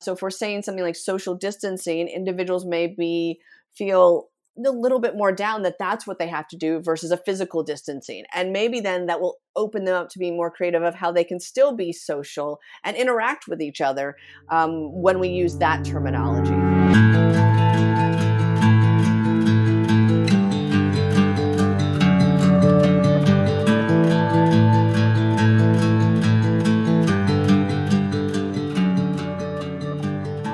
So 0.00 0.12
if 0.12 0.22
we're 0.22 0.30
saying 0.30 0.62
something 0.62 0.84
like 0.84 0.96
social 0.96 1.34
distancing, 1.34 2.08
individuals 2.08 2.64
may 2.64 2.86
be 2.86 3.40
feel 3.74 4.28
a 4.66 4.70
little 4.70 4.98
bit 4.98 5.16
more 5.16 5.32
down 5.32 5.62
that 5.62 5.78
that's 5.78 6.06
what 6.06 6.18
they 6.18 6.28
have 6.28 6.48
to 6.48 6.56
do 6.56 6.80
versus 6.80 7.10
a 7.10 7.16
physical 7.16 7.62
distancing. 7.62 8.24
And 8.34 8.52
maybe 8.52 8.80
then 8.80 9.06
that 9.06 9.20
will 9.20 9.36
open 9.56 9.84
them 9.84 9.94
up 9.94 10.08
to 10.10 10.18
being 10.18 10.36
more 10.36 10.50
creative 10.50 10.82
of 10.82 10.94
how 10.94 11.12
they 11.12 11.24
can 11.24 11.40
still 11.40 11.74
be 11.74 11.92
social 11.92 12.60
and 12.84 12.96
interact 12.96 13.46
with 13.48 13.62
each 13.62 13.80
other 13.80 14.16
um, 14.50 14.92
when 14.92 15.18
we 15.18 15.28
use 15.28 15.56
that 15.58 15.84
terminology. 15.84 16.69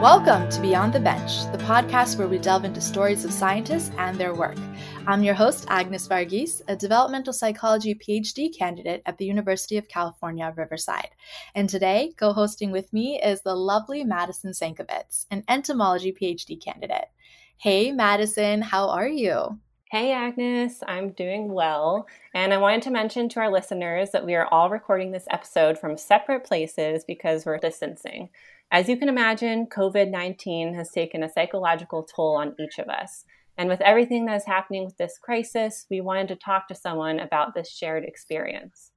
Welcome 0.06 0.48
to 0.50 0.60
Beyond 0.60 0.92
the 0.92 1.00
Bench, 1.00 1.50
the 1.50 1.58
podcast 1.58 2.16
where 2.16 2.28
we 2.28 2.38
delve 2.38 2.64
into 2.64 2.80
stories 2.80 3.24
of 3.24 3.32
scientists 3.32 3.90
and 3.98 4.16
their 4.16 4.34
work. 4.36 4.56
I'm 5.04 5.24
your 5.24 5.34
host, 5.34 5.66
Agnes 5.66 6.06
Varghese, 6.06 6.62
a 6.68 6.76
developmental 6.76 7.32
psychology 7.32 7.92
PhD 7.92 8.56
candidate 8.56 9.02
at 9.04 9.18
the 9.18 9.24
University 9.24 9.78
of 9.78 9.88
California, 9.88 10.54
Riverside. 10.56 11.08
And 11.56 11.68
today, 11.68 12.12
co 12.16 12.32
hosting 12.32 12.70
with 12.70 12.92
me 12.92 13.20
is 13.20 13.40
the 13.40 13.56
lovely 13.56 14.04
Madison 14.04 14.52
Sankovitz, 14.52 15.26
an 15.32 15.42
entomology 15.48 16.12
PhD 16.12 16.62
candidate. 16.64 17.08
Hey, 17.56 17.90
Madison, 17.90 18.62
how 18.62 18.88
are 18.90 19.08
you? 19.08 19.58
Hey, 19.90 20.12
Agnes, 20.12 20.84
I'm 20.86 21.10
doing 21.10 21.52
well. 21.52 22.06
And 22.32 22.54
I 22.54 22.58
wanted 22.58 22.82
to 22.82 22.90
mention 22.90 23.28
to 23.30 23.40
our 23.40 23.50
listeners 23.50 24.10
that 24.10 24.24
we 24.24 24.36
are 24.36 24.46
all 24.52 24.70
recording 24.70 25.10
this 25.10 25.26
episode 25.30 25.78
from 25.78 25.96
separate 25.96 26.44
places 26.44 27.04
because 27.04 27.44
we're 27.44 27.58
distancing. 27.58 28.28
As 28.70 28.88
you 28.88 28.96
can 28.96 29.08
imagine, 29.08 29.66
COVID 29.66 30.10
19 30.10 30.74
has 30.74 30.90
taken 30.90 31.22
a 31.22 31.28
psychological 31.28 32.02
toll 32.02 32.36
on 32.36 32.54
each 32.58 32.78
of 32.78 32.88
us. 32.88 33.24
And 33.56 33.68
with 33.68 33.80
everything 33.80 34.26
that 34.26 34.36
is 34.36 34.44
happening 34.44 34.84
with 34.84 34.96
this 34.96 35.18
crisis, 35.18 35.86
we 35.90 36.00
wanted 36.00 36.28
to 36.28 36.36
talk 36.36 36.68
to 36.68 36.74
someone 36.74 37.20
about 37.20 37.54
this 37.54 37.70
shared 37.70 38.04
experience. 38.04 38.90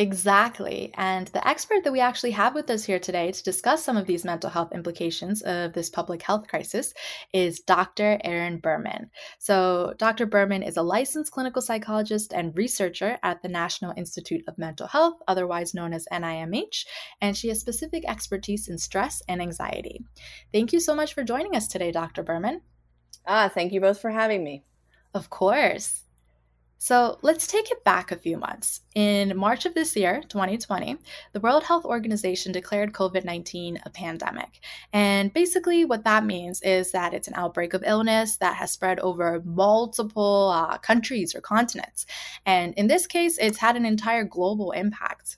Exactly. 0.00 0.92
And 0.96 1.26
the 1.28 1.46
expert 1.46 1.82
that 1.82 1.92
we 1.92 1.98
actually 1.98 2.30
have 2.30 2.54
with 2.54 2.70
us 2.70 2.84
here 2.84 3.00
today 3.00 3.32
to 3.32 3.42
discuss 3.42 3.82
some 3.82 3.96
of 3.96 4.06
these 4.06 4.24
mental 4.24 4.48
health 4.48 4.70
implications 4.72 5.42
of 5.42 5.72
this 5.72 5.90
public 5.90 6.22
health 6.22 6.46
crisis 6.46 6.94
is 7.32 7.58
Dr. 7.58 8.20
Erin 8.22 8.58
Berman. 8.58 9.10
So, 9.40 9.94
Dr. 9.98 10.26
Berman 10.26 10.62
is 10.62 10.76
a 10.76 10.82
licensed 10.82 11.32
clinical 11.32 11.60
psychologist 11.60 12.32
and 12.32 12.56
researcher 12.56 13.18
at 13.24 13.42
the 13.42 13.48
National 13.48 13.92
Institute 13.96 14.44
of 14.46 14.56
Mental 14.56 14.86
Health, 14.86 15.16
otherwise 15.26 15.74
known 15.74 15.92
as 15.92 16.06
NIMH, 16.12 16.86
and 17.20 17.36
she 17.36 17.48
has 17.48 17.58
specific 17.58 18.04
expertise 18.06 18.68
in 18.68 18.78
stress 18.78 19.20
and 19.26 19.42
anxiety. 19.42 20.04
Thank 20.52 20.72
you 20.72 20.78
so 20.78 20.94
much 20.94 21.12
for 21.12 21.24
joining 21.24 21.56
us 21.56 21.66
today, 21.66 21.90
Dr. 21.90 22.22
Berman. 22.22 22.60
Ah, 23.26 23.50
thank 23.52 23.72
you 23.72 23.80
both 23.80 24.00
for 24.00 24.10
having 24.10 24.44
me. 24.44 24.62
Of 25.12 25.28
course. 25.28 26.04
So 26.80 27.18
let's 27.22 27.48
take 27.48 27.72
it 27.72 27.82
back 27.82 28.12
a 28.12 28.16
few 28.16 28.38
months. 28.38 28.82
In 28.94 29.36
March 29.36 29.66
of 29.66 29.74
this 29.74 29.96
year, 29.96 30.22
2020, 30.28 30.96
the 31.32 31.40
World 31.40 31.64
Health 31.64 31.84
Organization 31.84 32.52
declared 32.52 32.92
COVID 32.92 33.24
19 33.24 33.80
a 33.84 33.90
pandemic. 33.90 34.60
And 34.92 35.34
basically, 35.34 35.84
what 35.84 36.04
that 36.04 36.24
means 36.24 36.62
is 36.62 36.92
that 36.92 37.14
it's 37.14 37.26
an 37.26 37.34
outbreak 37.34 37.74
of 37.74 37.82
illness 37.84 38.36
that 38.36 38.54
has 38.56 38.70
spread 38.70 39.00
over 39.00 39.42
multiple 39.44 40.52
uh, 40.54 40.78
countries 40.78 41.34
or 41.34 41.40
continents. 41.40 42.06
And 42.46 42.74
in 42.74 42.86
this 42.86 43.08
case, 43.08 43.38
it's 43.38 43.58
had 43.58 43.76
an 43.76 43.84
entire 43.84 44.24
global 44.24 44.70
impact. 44.70 45.36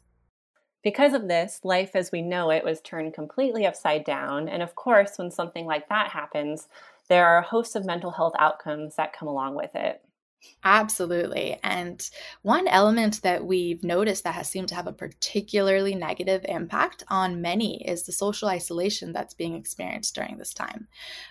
Because 0.82 1.14
of 1.14 1.27
this, 1.27 1.60
life 1.64 1.92
as 1.94 2.12
we 2.12 2.20
know 2.20 2.50
it 2.50 2.64
was 2.64 2.82
turned 2.82 3.14
completely 3.14 3.66
upside 3.66 4.04
down. 4.04 4.47
And 4.47 4.62
of 4.62 4.75
course, 4.75 5.16
when 5.16 5.30
something 5.30 5.64
like 5.64 5.88
that 5.88 6.10
happens, 6.10 6.69
there 7.08 7.27
are 7.27 7.38
a 7.38 7.42
host 7.42 7.77
of 7.77 7.86
mental 7.86 8.10
health 8.10 8.34
outcomes 8.38 8.97
that 8.97 9.14
come 9.14 9.28
along 9.28 9.54
with 9.54 9.75
it. 9.75 10.02
Absolutely. 10.62 11.58
And 11.62 12.08
one 12.42 12.69
element 12.69 13.22
that 13.22 13.44
we've 13.44 13.82
noticed 13.82 14.25
that 14.25 14.34
has 14.34 14.48
seemed 14.48 14.69
to 14.69 14.75
have 14.75 14.87
a 14.87 14.92
particularly 14.92 15.94
negative 15.94 16.44
impact 16.47 17.03
on 17.09 17.41
many 17.41 17.82
is 17.87 18.03
the 18.03 18.12
social 18.12 18.48
isolation 18.48 19.12
that's 19.12 19.34
being 19.34 19.54
experienced 19.54 20.14
during 20.14 20.37
this 20.37 20.53
time. 20.53 20.87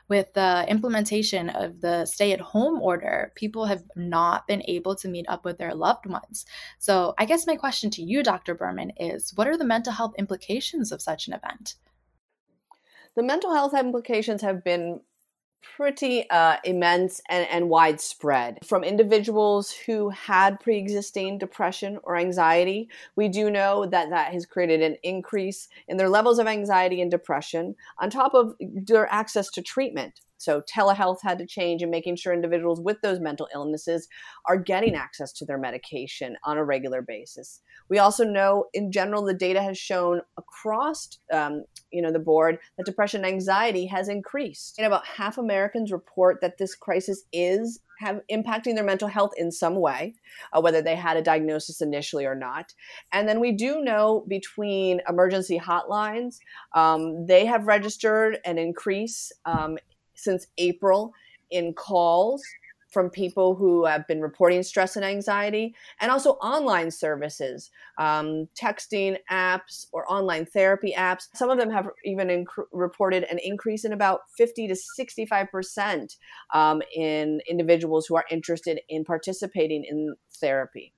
With 0.08 0.34
the 0.34 0.66
implementation 0.68 1.50
of 1.50 1.82
the 1.82 2.06
stay 2.06 2.32
at 2.32 2.42
home 2.42 2.82
order, 2.82 3.32
people 3.36 3.66
have 3.66 3.84
not 3.96 4.48
been 4.48 4.64
able 4.68 4.96
to 4.96 5.08
meet 5.08 5.28
up 5.30 5.46
with 5.46 5.60
their 5.60 5.76
loved 5.76 6.08
ones. 6.08 6.46
So, 6.80 7.14
I 7.18 7.26
guess 7.26 7.48
my 7.48 7.56
question 7.56 7.92
to 7.92 8.02
you, 8.02 8.24
Dr. 8.24 8.56
Berman, 8.56 8.94
is 8.98 9.32
what 9.36 9.48
are 9.48 9.58
the 9.58 9.64
mental 9.64 9.94
health 9.94 10.14
implications 10.18 10.92
of 10.92 11.02
such 11.02 11.28
an 11.28 11.34
event? 11.34 11.76
The 13.16 13.24
mental 13.24 13.54
health 13.54 13.74
implications 13.74 14.42
have 14.44 14.64
been 14.64 15.02
pretty 15.76 16.30
uh, 16.30 16.58
immense 16.64 17.22
and, 17.30 17.48
and 17.50 17.70
widespread. 17.70 18.60
From 18.66 18.84
individuals 18.84 19.72
who 19.72 20.10
had 20.10 20.60
pre 20.60 20.78
existing 20.78 21.38
depression 21.38 22.00
or 22.04 22.18
anxiety, 22.18 22.90
we 23.16 23.30
do 23.30 23.50
know 23.50 23.86
that 23.86 24.10
that 24.10 24.34
has 24.34 24.46
created 24.46 24.82
an 24.82 24.98
increase 25.04 25.68
in 25.88 25.98
their 25.98 26.10
levels 26.10 26.40
of 26.40 26.48
anxiety 26.48 27.02
and 27.02 27.12
depression, 27.12 27.76
on 28.00 28.10
top 28.10 28.34
of 28.34 28.56
their 28.60 29.12
access 29.12 29.50
to 29.52 29.62
treatment. 29.62 30.22
So 30.40 30.62
telehealth 30.62 31.20
had 31.22 31.38
to 31.40 31.46
change 31.46 31.82
and 31.82 31.92
making 31.92 32.16
sure 32.16 32.34
individuals 32.34 32.80
with 32.82 33.02
those 33.02 33.20
mental 33.20 33.48
illnesses 33.54 34.08
are 34.46 34.58
getting 34.58 34.96
access 34.96 35.32
to 35.34 35.46
their 35.46 35.58
medication 35.58 36.38
on 36.46 36.58
a 36.58 36.64
regular 36.64 37.02
basis. 37.02 37.62
We 37.90 38.00
also 38.00 38.24
know, 38.24 38.66
in 38.74 38.92
general, 38.92 39.24
the 39.24 39.34
data 39.34 39.62
has 39.62 39.78
shown 39.78 40.22
across, 40.38 41.20
um, 41.32 41.66
you 41.92 42.02
know, 42.02 42.12
the 42.12 42.20
board 42.20 42.60
that 42.78 42.86
depression 42.86 43.26
and 43.26 43.34
anxiety 43.34 43.86
has 43.88 44.08
increased. 44.08 44.78
And 44.78 44.88
about 44.88 45.06
half 45.06 45.38
Americans 45.38 45.92
report 45.92 46.40
that 46.42 46.58
this 46.58 46.74
crisis 46.74 47.24
is 47.34 47.82
have 48.00 48.22
impacting 48.32 48.76
their 48.76 48.84
mental 48.84 49.10
health 49.10 49.32
in 49.36 49.52
some 49.52 49.76
way, 49.76 50.16
uh, 50.54 50.62
whether 50.62 50.82
they 50.82 50.96
had 50.96 51.18
a 51.18 51.22
diagnosis 51.22 51.82
initially 51.82 52.26
or 52.26 52.36
not. 52.36 52.74
And 53.12 53.28
then 53.28 53.42
we 53.42 53.52
do 53.52 53.82
know 53.82 54.26
between 54.28 55.02
emergency 55.10 55.60
hotlines, 55.60 56.38
um, 56.74 57.26
they 57.26 57.46
have 57.46 57.68
registered 57.68 58.40
an 58.46 58.58
increase 58.58 59.34
um, 59.46 59.78
since 60.20 60.48
April 60.58 61.14
in 61.52 61.74
calls 61.74 62.44
from 62.90 63.10
people 63.10 63.56
who 63.56 63.86
have 63.86 64.08
been 64.08 64.22
reporting 64.22 64.64
stress 64.64 64.96
and 64.96 65.06
anxiety, 65.06 65.76
and 66.02 66.12
also 66.12 66.32
online 66.34 66.90
services, 66.90 67.70
um, 68.00 68.48
texting 68.60 69.18
apps 69.32 69.86
or 69.92 70.12
online 70.12 70.46
therapy 70.46 70.94
apps. 70.98 71.28
Some 71.36 71.50
of 71.50 71.60
them 71.60 71.70
have 71.70 71.88
even 72.04 72.28
inc- 72.30 72.66
reported 72.72 73.26
an 73.26 73.40
increase 73.44 73.86
in 73.86 73.94
about 73.94 74.22
50 74.38 74.68
to 74.68 74.76
65% 75.00 76.18
um, 76.54 76.82
in 76.96 77.42
individuals 77.48 78.08
who 78.08 78.16
are 78.16 78.26
interested 78.32 78.82
in 78.90 79.06
participating 79.06 79.84
in 79.84 80.16
therapy. 80.40 80.94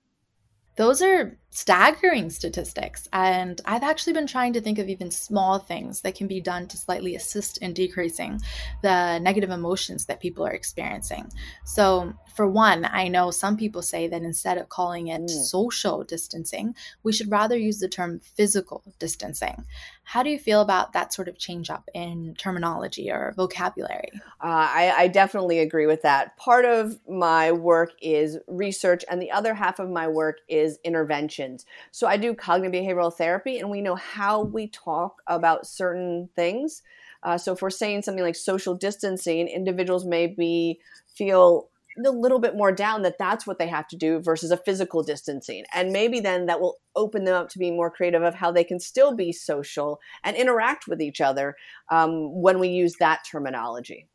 Those 0.77 1.01
are 1.01 1.37
staggering 1.49 2.29
statistics. 2.29 3.07
And 3.11 3.59
I've 3.65 3.83
actually 3.83 4.13
been 4.13 4.27
trying 4.27 4.53
to 4.53 4.61
think 4.61 4.79
of 4.79 4.87
even 4.87 5.11
small 5.11 5.59
things 5.59 6.01
that 6.01 6.15
can 6.15 6.27
be 6.27 6.39
done 6.39 6.67
to 6.69 6.77
slightly 6.77 7.15
assist 7.15 7.57
in 7.57 7.73
decreasing 7.73 8.39
the 8.81 9.19
negative 9.19 9.49
emotions 9.49 10.05
that 10.05 10.21
people 10.21 10.45
are 10.45 10.51
experiencing. 10.51 11.29
So, 11.65 12.13
for 12.33 12.47
one, 12.47 12.85
I 12.85 13.09
know 13.09 13.31
some 13.31 13.57
people 13.57 13.81
say 13.81 14.07
that 14.07 14.21
instead 14.21 14.57
of 14.57 14.69
calling 14.69 15.07
it 15.07 15.21
mm. 15.23 15.29
social 15.29 16.03
distancing, 16.05 16.73
we 17.03 17.11
should 17.11 17.29
rather 17.29 17.57
use 17.57 17.79
the 17.79 17.89
term 17.89 18.21
physical 18.21 18.81
distancing. 18.97 19.65
How 20.03 20.23
do 20.23 20.29
you 20.29 20.37
feel 20.37 20.61
about 20.61 20.93
that 20.93 21.13
sort 21.13 21.29
of 21.29 21.37
change 21.37 21.69
up 21.69 21.89
in 21.93 22.35
terminology 22.37 23.09
or 23.09 23.33
vocabulary? 23.37 24.09
Uh, 24.43 24.67
I, 24.69 24.93
I 24.97 25.07
definitely 25.07 25.59
agree 25.59 25.85
with 25.85 26.01
that. 26.01 26.35
Part 26.37 26.65
of 26.65 26.99
my 27.07 27.53
work 27.53 27.91
is 28.01 28.37
research, 28.47 29.05
and 29.09 29.21
the 29.21 29.31
other 29.31 29.53
half 29.53 29.79
of 29.79 29.89
my 29.89 30.07
work 30.07 30.39
is 30.49 30.79
interventions. 30.83 31.65
so 31.91 32.07
I 32.07 32.17
do 32.17 32.33
cognitive 32.33 32.73
behavioral 32.73 33.13
therapy, 33.13 33.59
and 33.59 33.69
we 33.69 33.81
know 33.81 33.95
how 33.95 34.41
we 34.41 34.67
talk 34.67 35.21
about 35.27 35.65
certain 35.65 36.29
things. 36.35 36.81
Uh, 37.23 37.37
so 37.37 37.53
if 37.53 37.61
we're 37.61 37.69
saying 37.69 38.01
something 38.01 38.23
like 38.23 38.35
social 38.35 38.75
distancing, 38.75 39.47
individuals 39.47 40.05
may 40.05 40.27
be 40.27 40.79
feel 41.07 41.69
a 42.05 42.09
little 42.09 42.39
bit 42.39 42.55
more 42.55 42.71
down 42.71 43.01
that 43.01 43.17
that's 43.17 43.45
what 43.45 43.59
they 43.59 43.67
have 43.67 43.87
to 43.89 43.95
do 43.95 44.19
versus 44.19 44.51
a 44.51 44.57
physical 44.57 45.03
distancing. 45.03 45.65
And 45.73 45.91
maybe 45.91 46.19
then 46.19 46.45
that 46.45 46.61
will 46.61 46.77
open 46.95 47.25
them 47.25 47.35
up 47.35 47.49
to 47.49 47.59
be 47.59 47.71
more 47.71 47.91
creative 47.91 48.23
of 48.23 48.35
how 48.35 48.51
they 48.51 48.63
can 48.63 48.79
still 48.79 49.15
be 49.15 49.31
social 49.31 49.99
and 50.23 50.35
interact 50.35 50.87
with 50.87 51.01
each 51.01 51.21
other 51.21 51.55
um, 51.89 52.41
when 52.41 52.59
we 52.59 52.69
use 52.69 52.95
that 52.99 53.21
terminology 53.29 54.07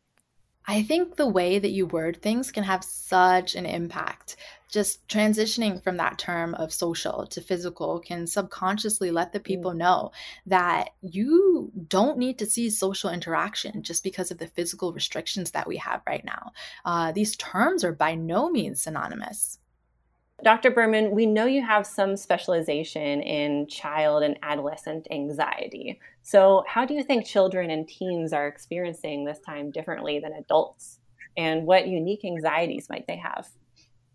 I 0.68 0.82
think 0.82 1.14
the 1.14 1.28
way 1.28 1.58
that 1.58 1.70
you 1.70 1.86
word 1.86 2.20
things 2.20 2.50
can 2.50 2.64
have 2.64 2.82
such 2.82 3.54
an 3.54 3.66
impact. 3.66 4.36
Just 4.68 5.06
transitioning 5.06 5.82
from 5.82 5.96
that 5.98 6.18
term 6.18 6.54
of 6.54 6.72
social 6.72 7.24
to 7.28 7.40
physical 7.40 8.00
can 8.00 8.26
subconsciously 8.26 9.12
let 9.12 9.32
the 9.32 9.38
people 9.38 9.72
mm. 9.72 9.76
know 9.76 10.10
that 10.46 10.90
you 11.02 11.70
don't 11.88 12.18
need 12.18 12.38
to 12.40 12.46
see 12.46 12.68
social 12.68 13.10
interaction 13.10 13.84
just 13.84 14.02
because 14.02 14.32
of 14.32 14.38
the 14.38 14.48
physical 14.48 14.92
restrictions 14.92 15.52
that 15.52 15.68
we 15.68 15.76
have 15.76 16.02
right 16.04 16.24
now. 16.24 16.50
Uh, 16.84 17.12
these 17.12 17.36
terms 17.36 17.84
are 17.84 17.92
by 17.92 18.16
no 18.16 18.50
means 18.50 18.82
synonymous. 18.82 19.58
Dr. 20.44 20.70
Berman, 20.70 21.12
we 21.12 21.24
know 21.24 21.46
you 21.46 21.64
have 21.64 21.86
some 21.86 22.14
specialization 22.14 23.22
in 23.22 23.66
child 23.68 24.22
and 24.22 24.38
adolescent 24.42 25.08
anxiety. 25.10 25.98
So, 26.22 26.62
how 26.68 26.84
do 26.84 26.92
you 26.92 27.02
think 27.02 27.24
children 27.24 27.70
and 27.70 27.88
teens 27.88 28.34
are 28.34 28.46
experiencing 28.46 29.24
this 29.24 29.38
time 29.40 29.70
differently 29.70 30.18
than 30.18 30.34
adults? 30.34 30.98
And 31.38 31.66
what 31.66 31.88
unique 31.88 32.24
anxieties 32.24 32.88
might 32.90 33.06
they 33.06 33.16
have? 33.16 33.48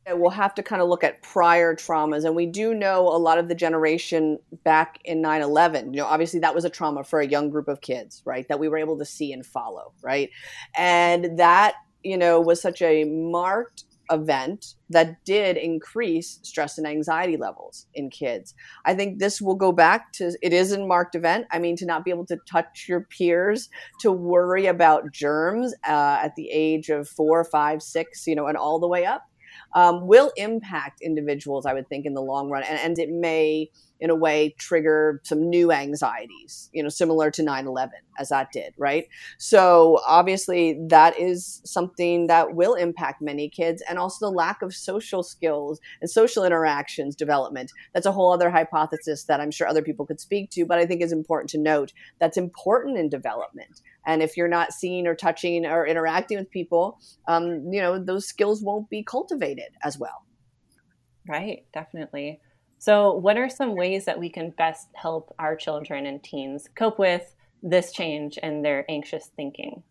We'll 0.08 0.32
have 0.32 0.54
to 0.56 0.64
kind 0.64 0.82
of 0.82 0.90
look 0.90 1.04
at 1.04 1.22
prior 1.24 1.76
traumas. 1.76 2.26
And 2.26 2.36
we 2.36 2.46
do 2.46 2.74
know 2.74 3.08
a 3.08 3.18
lot 3.18 3.38
of 3.38 3.48
the 3.48 3.56
generation 3.56 4.40
back 4.64 5.00
in 5.06 5.22
9 5.22 5.42
11. 5.42 5.94
You 5.94 6.02
know, 6.02 6.06
obviously 6.06 6.40
that 6.42 6.54
was 6.54 6.66
a 6.66 6.70
trauma 6.70 7.04
for 7.04 7.20
a 7.20 7.28
young 7.28 7.50
group 7.50 7.68
of 7.68 7.82
kids, 7.82 8.22
right? 8.26 8.48
That 8.48 8.60
we 8.60 8.68
were 8.68 8.78
able 8.78 8.98
to 9.00 9.06
see 9.06 9.32
and 9.34 9.46
follow, 9.46 9.94
right? 10.02 10.30
And 10.76 11.40
that, 11.40 11.76
you 12.04 12.18
know, 12.18 12.42
was 12.42 12.62
such 12.62 12.82
a 12.82 13.06
marked 13.06 13.86
event 14.10 14.76
that 14.90 15.24
did 15.26 15.58
increase 15.58 16.40
stress 16.44 16.78
and 16.78 16.88
anxiety 16.88 17.38
levels 17.38 17.88
in 17.94 18.10
kids. 18.10 18.54
I 18.86 18.94
think 18.94 19.20
this 19.20 19.42
will 19.42 19.56
go 19.56 19.72
back 19.72 20.12
to 20.14 20.36
it 20.42 20.54
is 20.54 20.72
a 20.72 20.86
marked 20.86 21.16
event. 21.16 21.48
I 21.52 21.60
mean, 21.60 21.76
to 21.78 21.86
not 21.86 22.04
be 22.04 22.12
able 22.12 22.26
to 22.28 22.38
touch 22.50 22.86
your 22.88 23.02
peers, 23.02 23.70
to 24.00 24.12
worry 24.12 24.66
about 24.66 25.12
germs 25.12 25.74
uh, 25.88 26.20
at 26.24 26.36
the 26.36 26.50
age 26.52 26.90
of 26.90 27.08
four, 27.08 27.44
five, 27.46 27.82
six, 27.82 28.28
you 28.28 28.36
know, 28.36 28.48
and 28.48 28.58
all 28.58 28.80
the 28.80 28.88
way 28.88 29.06
up 29.06 29.24
um, 29.74 30.08
will 30.08 30.32
impact 30.36 31.02
individuals, 31.02 31.66
I 31.66 31.74
would 31.74 31.88
think, 31.88 32.06
in 32.06 32.14
the 32.14 32.22
long 32.22 32.50
run. 32.50 32.64
And, 32.64 32.80
and 32.80 33.00
it 33.00 33.10
may, 33.10 33.70
in 34.02 34.10
a 34.10 34.16
way, 34.16 34.56
trigger 34.58 35.22
some 35.24 35.48
new 35.48 35.72
anxieties, 35.72 36.70
you 36.74 36.82
know, 36.82 36.90
similar 36.90 37.30
to 37.30 37.44
9 37.44 37.68
11 37.68 37.94
as 38.18 38.30
that 38.30 38.52
did, 38.52 38.74
right? 38.78 39.08
So 39.38 40.00
obviously, 40.08 40.80
that 40.90 41.18
is 41.20 41.62
something 41.64 42.26
that 42.28 42.56
will 42.56 42.74
impact 42.74 43.22
many 43.22 43.48
kids. 43.48 43.84
And 43.88 44.00
also 44.00 44.26
the 44.26 44.36
lack 44.36 44.64
of 44.64 44.74
social 44.74 45.22
skills 45.22 45.80
and 46.02 46.10
social 46.10 46.44
interactions 46.44 47.16
development. 47.16 47.72
That's 47.94 48.08
a 48.08 48.12
whole 48.12 48.34
other 48.34 48.50
hypothesis 48.50 49.24
that 49.26 49.40
I'm 49.40 49.52
sure 49.52 49.68
other 49.68 49.84
people 49.84 50.08
could 50.08 50.20
speak 50.20 50.50
to, 50.52 50.66
but 50.66 50.80
I 50.80 50.86
think 50.88 51.02
is 51.02 51.14
important 51.14 51.52
to 51.52 51.60
note 51.60 51.94
that's 52.20 52.38
important 52.38 52.98
in 52.98 53.08
development. 53.08 53.82
And 54.08 54.24
if 54.24 54.36
you're 54.36 54.48
not 54.48 54.74
seeing 54.74 55.06
or 55.06 55.14
touching 55.14 55.64
or 55.66 55.86
interacting 55.86 56.40
with 56.40 56.50
people, 56.50 57.00
um, 57.28 57.72
you 57.72 57.80
know, 57.82 58.04
those 58.04 58.26
skills 58.26 58.64
won't 58.64 58.90
be 58.90 59.04
cultivated 59.04 59.70
as 59.84 60.00
well. 60.00 60.26
Right, 61.28 61.66
definitely. 61.72 62.42
So, 62.82 63.14
what 63.14 63.38
are 63.38 63.48
some 63.48 63.76
ways 63.76 64.06
that 64.06 64.18
we 64.18 64.28
can 64.28 64.50
best 64.50 64.88
help 64.96 65.36
our 65.38 65.56
children 65.56 66.08
and 66.08 66.24
teens 66.24 66.68
cope 66.74 66.98
with 66.98 67.36
this 67.62 67.92
change 67.92 68.40
and 68.42 68.66
their 68.66 68.90
anxious 68.90 69.28
thinking? 69.36 69.84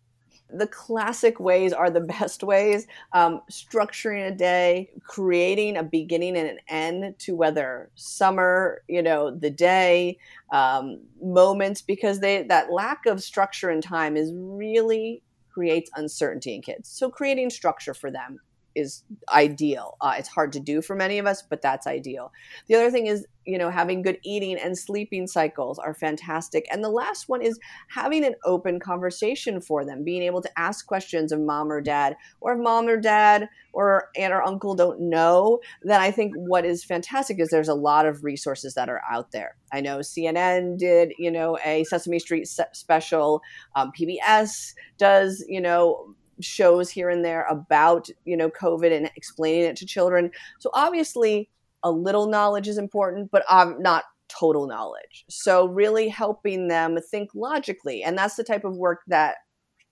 the 0.53 0.67
classic 0.67 1.39
ways 1.39 1.71
are 1.71 1.89
the 1.89 2.01
best 2.19 2.43
ways 2.43 2.85
um, 3.13 3.39
structuring 3.49 4.27
a 4.27 4.35
day 4.35 4.89
creating 5.07 5.77
a 5.77 5.83
beginning 5.83 6.35
and 6.35 6.49
an 6.49 6.59
end 6.67 7.17
to 7.17 7.33
whether 7.33 7.89
summer 7.95 8.81
you 8.89 9.01
know 9.01 9.33
the 9.33 9.49
day 9.49 10.17
um, 10.51 10.99
moments 11.23 11.81
because 11.81 12.19
they 12.19 12.43
that 12.43 12.73
lack 12.73 13.05
of 13.05 13.23
structure 13.23 13.69
and 13.69 13.81
time 13.81 14.17
is 14.17 14.33
really 14.35 15.23
creates 15.49 15.89
uncertainty 15.95 16.53
in 16.55 16.61
kids 16.61 16.89
so 16.89 17.09
creating 17.09 17.49
structure 17.49 17.93
for 17.93 18.11
them 18.11 18.37
is 18.75 19.03
ideal. 19.31 19.97
Uh, 20.01 20.15
it's 20.17 20.29
hard 20.29 20.51
to 20.53 20.59
do 20.59 20.81
for 20.81 20.95
many 20.95 21.17
of 21.17 21.25
us, 21.25 21.41
but 21.41 21.61
that's 21.61 21.87
ideal. 21.87 22.31
The 22.67 22.75
other 22.75 22.91
thing 22.91 23.07
is, 23.07 23.25
you 23.45 23.57
know, 23.57 23.71
having 23.71 24.01
good 24.01 24.19
eating 24.23 24.57
and 24.57 24.77
sleeping 24.77 25.25
cycles 25.25 25.79
are 25.79 25.93
fantastic. 25.93 26.67
And 26.71 26.83
the 26.83 26.89
last 26.89 27.27
one 27.27 27.41
is 27.41 27.59
having 27.89 28.23
an 28.23 28.35
open 28.45 28.79
conversation 28.79 29.61
for 29.61 29.83
them, 29.83 30.03
being 30.03 30.21
able 30.21 30.41
to 30.41 30.59
ask 30.59 30.85
questions 30.85 31.31
of 31.31 31.39
mom 31.39 31.71
or 31.71 31.81
dad, 31.81 32.15
or 32.39 32.53
if 32.53 32.59
mom 32.59 32.87
or 32.87 32.97
dad 32.97 33.49
or 33.73 34.09
aunt 34.15 34.33
or 34.33 34.43
uncle 34.43 34.75
don't 34.75 34.99
know, 34.99 35.59
then 35.81 35.99
I 35.99 36.11
think 36.11 36.33
what 36.35 36.65
is 36.65 36.83
fantastic 36.83 37.39
is 37.39 37.49
there's 37.49 37.67
a 37.67 37.73
lot 37.73 38.05
of 38.05 38.23
resources 38.23 38.75
that 38.75 38.89
are 38.89 39.01
out 39.09 39.31
there. 39.31 39.55
I 39.71 39.81
know 39.81 39.99
CNN 39.99 40.77
did, 40.77 41.13
you 41.17 41.31
know, 41.31 41.57
a 41.65 41.83
Sesame 41.85 42.19
Street 42.19 42.47
special. 42.73 43.41
Um, 43.75 43.91
PBS 43.97 44.73
does, 44.97 45.43
you 45.47 45.61
know, 45.61 46.15
shows 46.41 46.89
here 46.89 47.09
and 47.09 47.23
there 47.23 47.45
about 47.49 48.09
you 48.25 48.35
know 48.35 48.49
covid 48.49 48.95
and 48.95 49.09
explaining 49.15 49.63
it 49.63 49.75
to 49.75 49.85
children 49.85 50.31
so 50.59 50.69
obviously 50.73 51.49
a 51.83 51.91
little 51.91 52.27
knowledge 52.27 52.67
is 52.67 52.77
important 52.77 53.29
but 53.31 53.43
um, 53.49 53.75
not 53.79 54.03
total 54.27 54.67
knowledge 54.67 55.25
so 55.29 55.65
really 55.67 56.07
helping 56.07 56.67
them 56.67 56.97
think 57.09 57.29
logically 57.35 58.03
and 58.03 58.17
that's 58.17 58.35
the 58.35 58.43
type 58.43 58.63
of 58.63 58.77
work 58.77 59.01
that 59.07 59.35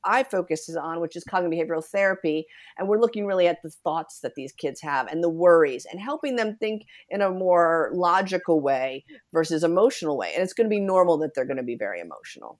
I 0.03 0.23
focus 0.23 0.69
is 0.69 0.75
on, 0.75 1.01
which 1.01 1.15
is 1.15 1.23
cognitive 1.23 1.67
behavioral 1.67 1.83
therapy. 1.83 2.45
And 2.77 2.87
we're 2.87 2.99
looking 2.99 3.25
really 3.25 3.47
at 3.47 3.61
the 3.61 3.69
thoughts 3.69 4.21
that 4.21 4.35
these 4.35 4.51
kids 4.51 4.81
have 4.81 5.07
and 5.07 5.23
the 5.23 5.29
worries 5.29 5.85
and 5.85 5.99
helping 5.99 6.35
them 6.35 6.55
think 6.57 6.83
in 7.09 7.21
a 7.21 7.31
more 7.31 7.91
logical 7.93 8.61
way 8.61 9.03
versus 9.33 9.63
emotional 9.63 10.17
way. 10.17 10.31
And 10.33 10.43
it's 10.43 10.53
going 10.53 10.65
to 10.65 10.73
be 10.73 10.79
normal 10.79 11.17
that 11.19 11.33
they're 11.33 11.45
going 11.45 11.57
to 11.57 11.63
be 11.63 11.75
very 11.75 11.99
emotional 11.99 12.59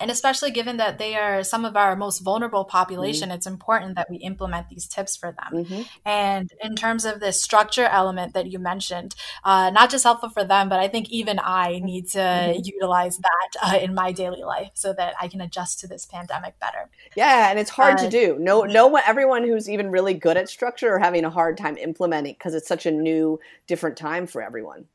and 0.00 0.10
especially 0.10 0.50
given 0.50 0.76
that 0.76 0.98
they 0.98 1.16
are 1.16 1.42
some 1.42 1.64
of 1.64 1.76
our 1.76 1.96
most 1.96 2.20
vulnerable 2.20 2.64
population 2.64 3.28
mm-hmm. 3.28 3.36
it's 3.36 3.46
important 3.46 3.96
that 3.96 4.08
we 4.10 4.16
implement 4.18 4.68
these 4.68 4.86
tips 4.86 5.16
for 5.16 5.32
them 5.32 5.64
mm-hmm. 5.64 5.82
and 6.04 6.52
in 6.62 6.76
terms 6.76 7.04
of 7.04 7.20
the 7.20 7.32
structure 7.32 7.86
element 7.86 8.34
that 8.34 8.50
you 8.50 8.58
mentioned 8.58 9.14
uh, 9.44 9.70
not 9.70 9.90
just 9.90 10.04
helpful 10.04 10.28
for 10.28 10.44
them 10.44 10.68
but 10.68 10.78
i 10.78 10.88
think 10.88 11.10
even 11.10 11.38
i 11.42 11.80
need 11.82 12.08
to 12.08 12.18
mm-hmm. 12.18 12.60
utilize 12.64 13.18
that 13.18 13.50
uh, 13.62 13.78
in 13.78 13.94
my 13.94 14.12
daily 14.12 14.42
life 14.42 14.70
so 14.74 14.92
that 14.92 15.14
i 15.20 15.28
can 15.28 15.40
adjust 15.40 15.80
to 15.80 15.86
this 15.86 16.06
pandemic 16.06 16.58
better 16.58 16.88
yeah 17.16 17.50
and 17.50 17.58
it's 17.58 17.70
hard 17.70 17.98
uh, 17.98 18.04
to 18.04 18.10
do 18.10 18.36
no 18.38 18.62
no 18.62 18.86
one 18.86 19.02
everyone 19.06 19.42
who's 19.42 19.68
even 19.68 19.90
really 19.90 20.14
good 20.14 20.36
at 20.36 20.48
structure 20.48 20.94
are 20.94 20.98
having 20.98 21.24
a 21.24 21.30
hard 21.30 21.56
time 21.56 21.76
implementing 21.76 22.34
because 22.34 22.54
it's 22.54 22.68
such 22.68 22.86
a 22.86 22.90
new 22.90 23.38
different 23.66 23.96
time 23.96 24.26
for 24.26 24.42
everyone 24.42 24.86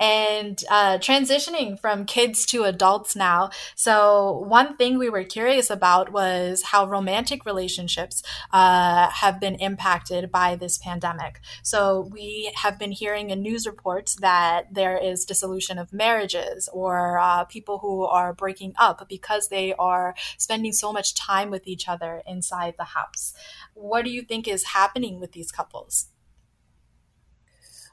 and 0.00 0.64
uh, 0.70 0.96
transitioning 0.98 1.78
from 1.78 2.06
kids 2.06 2.46
to 2.46 2.64
adults 2.64 3.14
now. 3.14 3.50
So, 3.76 4.44
one 4.48 4.76
thing 4.76 4.98
we 4.98 5.10
were 5.10 5.24
curious 5.24 5.68
about 5.68 6.10
was 6.10 6.62
how 6.62 6.86
romantic 6.86 7.44
relationships 7.44 8.22
uh, 8.52 9.10
have 9.10 9.38
been 9.38 9.56
impacted 9.56 10.32
by 10.32 10.56
this 10.56 10.78
pandemic. 10.78 11.40
So, 11.62 12.08
we 12.10 12.50
have 12.56 12.78
been 12.78 12.92
hearing 12.92 13.28
in 13.28 13.42
news 13.42 13.66
reports 13.66 14.14
that 14.16 14.72
there 14.72 14.96
is 14.96 15.26
dissolution 15.26 15.78
of 15.78 15.92
marriages 15.92 16.68
or 16.72 17.18
uh, 17.18 17.44
people 17.44 17.78
who 17.78 18.04
are 18.04 18.32
breaking 18.32 18.72
up 18.78 19.06
because 19.08 19.48
they 19.48 19.74
are 19.74 20.14
spending 20.38 20.72
so 20.72 20.92
much 20.92 21.14
time 21.14 21.50
with 21.50 21.66
each 21.66 21.88
other 21.88 22.22
inside 22.26 22.74
the 22.78 22.84
house. 22.84 23.34
What 23.74 24.04
do 24.04 24.10
you 24.10 24.22
think 24.22 24.48
is 24.48 24.64
happening 24.64 25.20
with 25.20 25.32
these 25.32 25.52
couples? 25.52 26.06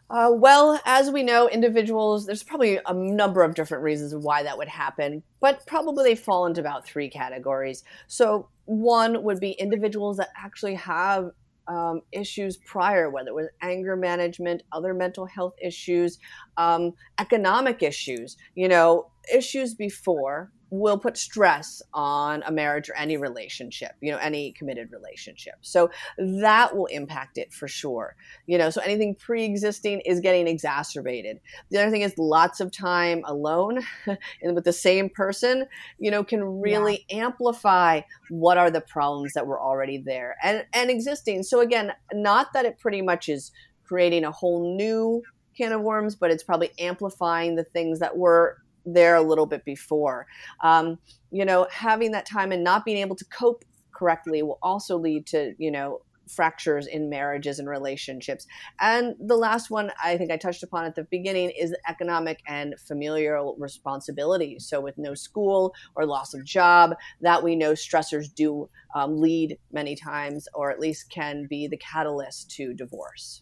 Uh, 0.10 0.32
well, 0.34 0.80
as 0.86 1.12
we 1.12 1.22
know, 1.22 1.50
individuals, 1.50 2.26
there's 2.26 2.44
probably 2.44 2.80
a 2.86 2.94
number 2.94 3.44
of 3.44 3.56
different 3.56 3.84
reasons 3.84 4.16
why 4.16 4.42
that 4.42 4.58
would 4.58 4.70
happen, 4.70 5.22
but 5.42 5.66
probably 5.68 6.04
they 6.04 6.16
fall 6.16 6.46
into 6.46 6.62
about 6.62 6.86
three 6.86 7.10
categories. 7.10 7.84
So, 8.08 8.48
one 8.66 9.24
would 9.24 9.40
be 9.40 9.52
individuals 9.52 10.18
that 10.18 10.30
actually 10.38 10.76
have 10.76 11.32
um, 11.68 12.02
issues 12.14 12.56
prior, 12.58 13.10
whether 13.10 13.30
it 13.30 13.36
was 13.36 13.50
anger 13.62 13.98
management, 13.98 14.64
other 14.72 14.94
mental 14.94 15.26
health 15.26 15.56
issues, 15.62 16.20
um, 16.56 16.94
economic 17.20 17.84
issues, 17.84 18.38
you 18.56 18.70
know, 18.70 19.12
issues 19.34 19.74
before 19.74 20.52
will 20.70 20.98
put 20.98 21.18
stress 21.18 21.82
on 21.94 22.44
a 22.46 22.52
marriage 22.52 22.90
or 22.90 22.96
any 22.96 23.18
relationship, 23.18 23.94
you 24.02 24.12
know, 24.12 24.18
any 24.18 24.52
committed 24.52 24.92
relationship. 24.92 25.56
So 25.62 25.90
that 26.18 26.76
will 26.76 26.88
impact 26.88 27.38
it 27.38 27.54
for 27.54 27.68
sure. 27.68 28.16
You 28.48 28.58
know, 28.58 28.70
so 28.70 28.82
anything 28.82 29.16
pre 29.16 29.46
existing 29.46 30.02
is 30.02 30.20
getting 30.20 30.48
exacerbated. 30.48 31.40
The 31.70 31.82
other 31.82 31.92
thing 31.92 32.02
is 32.02 32.14
lots 32.18 32.60
of 32.60 32.72
time 32.72 33.22
alone 33.26 33.80
and 34.42 34.56
with 34.56 34.66
the 34.66 34.74
same 34.74 35.10
person, 35.10 35.66
you 36.00 36.12
know, 36.12 36.24
can 36.24 36.44
really 36.44 37.06
yeah. 37.10 37.26
amplify 37.26 38.02
what 38.30 38.58
are 38.58 38.72
the 38.72 38.82
problems 38.82 39.34
that 39.34 39.48
were 39.48 39.62
already 39.62 39.98
there 39.98 40.36
and, 40.44 40.66
and 40.74 40.90
existing. 40.90 41.44
So 41.44 41.62
again, 41.62 41.94
not 42.14 42.54
that 42.54 42.66
it 42.66 42.78
pretty 42.78 43.02
much 43.02 43.30
is 43.30 43.52
creating 43.86 44.26
a 44.26 44.32
whole 44.32 44.76
new 44.76 45.24
can 45.58 45.72
of 45.72 45.82
worms, 45.82 46.16
but 46.16 46.30
it's 46.30 46.44
probably 46.44 46.72
amplifying 46.78 47.56
the 47.56 47.64
things 47.64 48.00
that 48.00 48.18
were 48.18 48.58
there 48.88 49.16
a 49.16 49.22
little 49.22 49.46
bit 49.46 49.64
before. 49.66 50.26
Um, 50.64 50.98
you 51.32 51.46
know, 51.46 51.68
having 51.72 52.12
that 52.12 52.26
time 52.26 52.52
and 52.52 52.64
not 52.64 52.86
being 52.86 52.98
able 52.98 53.16
to 53.18 53.26
cope 53.26 53.64
correctly 53.94 54.42
will 54.42 54.60
also 54.62 54.98
lead 54.98 55.28
to, 55.28 55.54
you 55.58 55.72
know, 55.72 56.02
fractures 56.30 56.88
in 56.88 57.10
marriages 57.10 57.60
and 57.60 57.70
relationships. 57.70 58.46
And 58.80 59.16
the 59.20 59.38
last 59.38 59.70
one 59.70 59.92
I 60.04 60.18
think 60.18 60.32
I 60.32 60.38
touched 60.38 60.64
upon 60.64 60.86
at 60.86 60.96
the 60.96 61.06
beginning 61.06 61.52
is 61.52 61.76
economic 61.88 62.42
and 62.48 62.76
familial 62.80 63.56
responsibility. 63.58 64.60
So, 64.60 64.82
with 64.82 64.98
no 64.98 65.14
school 65.14 65.74
or 65.96 66.06
loss 66.06 66.34
of 66.34 66.44
job, 66.44 66.96
that 67.22 67.44
we 67.44 67.56
know 67.56 67.74
stressors 67.74 68.34
do 68.34 68.70
um, 68.96 69.20
lead 69.20 69.58
many 69.72 69.96
times, 69.96 70.48
or 70.54 70.72
at 70.72 70.80
least 70.80 71.10
can 71.10 71.48
be 71.50 71.68
the 71.68 71.78
catalyst 71.78 72.52
to 72.52 72.74
divorce. 72.74 73.42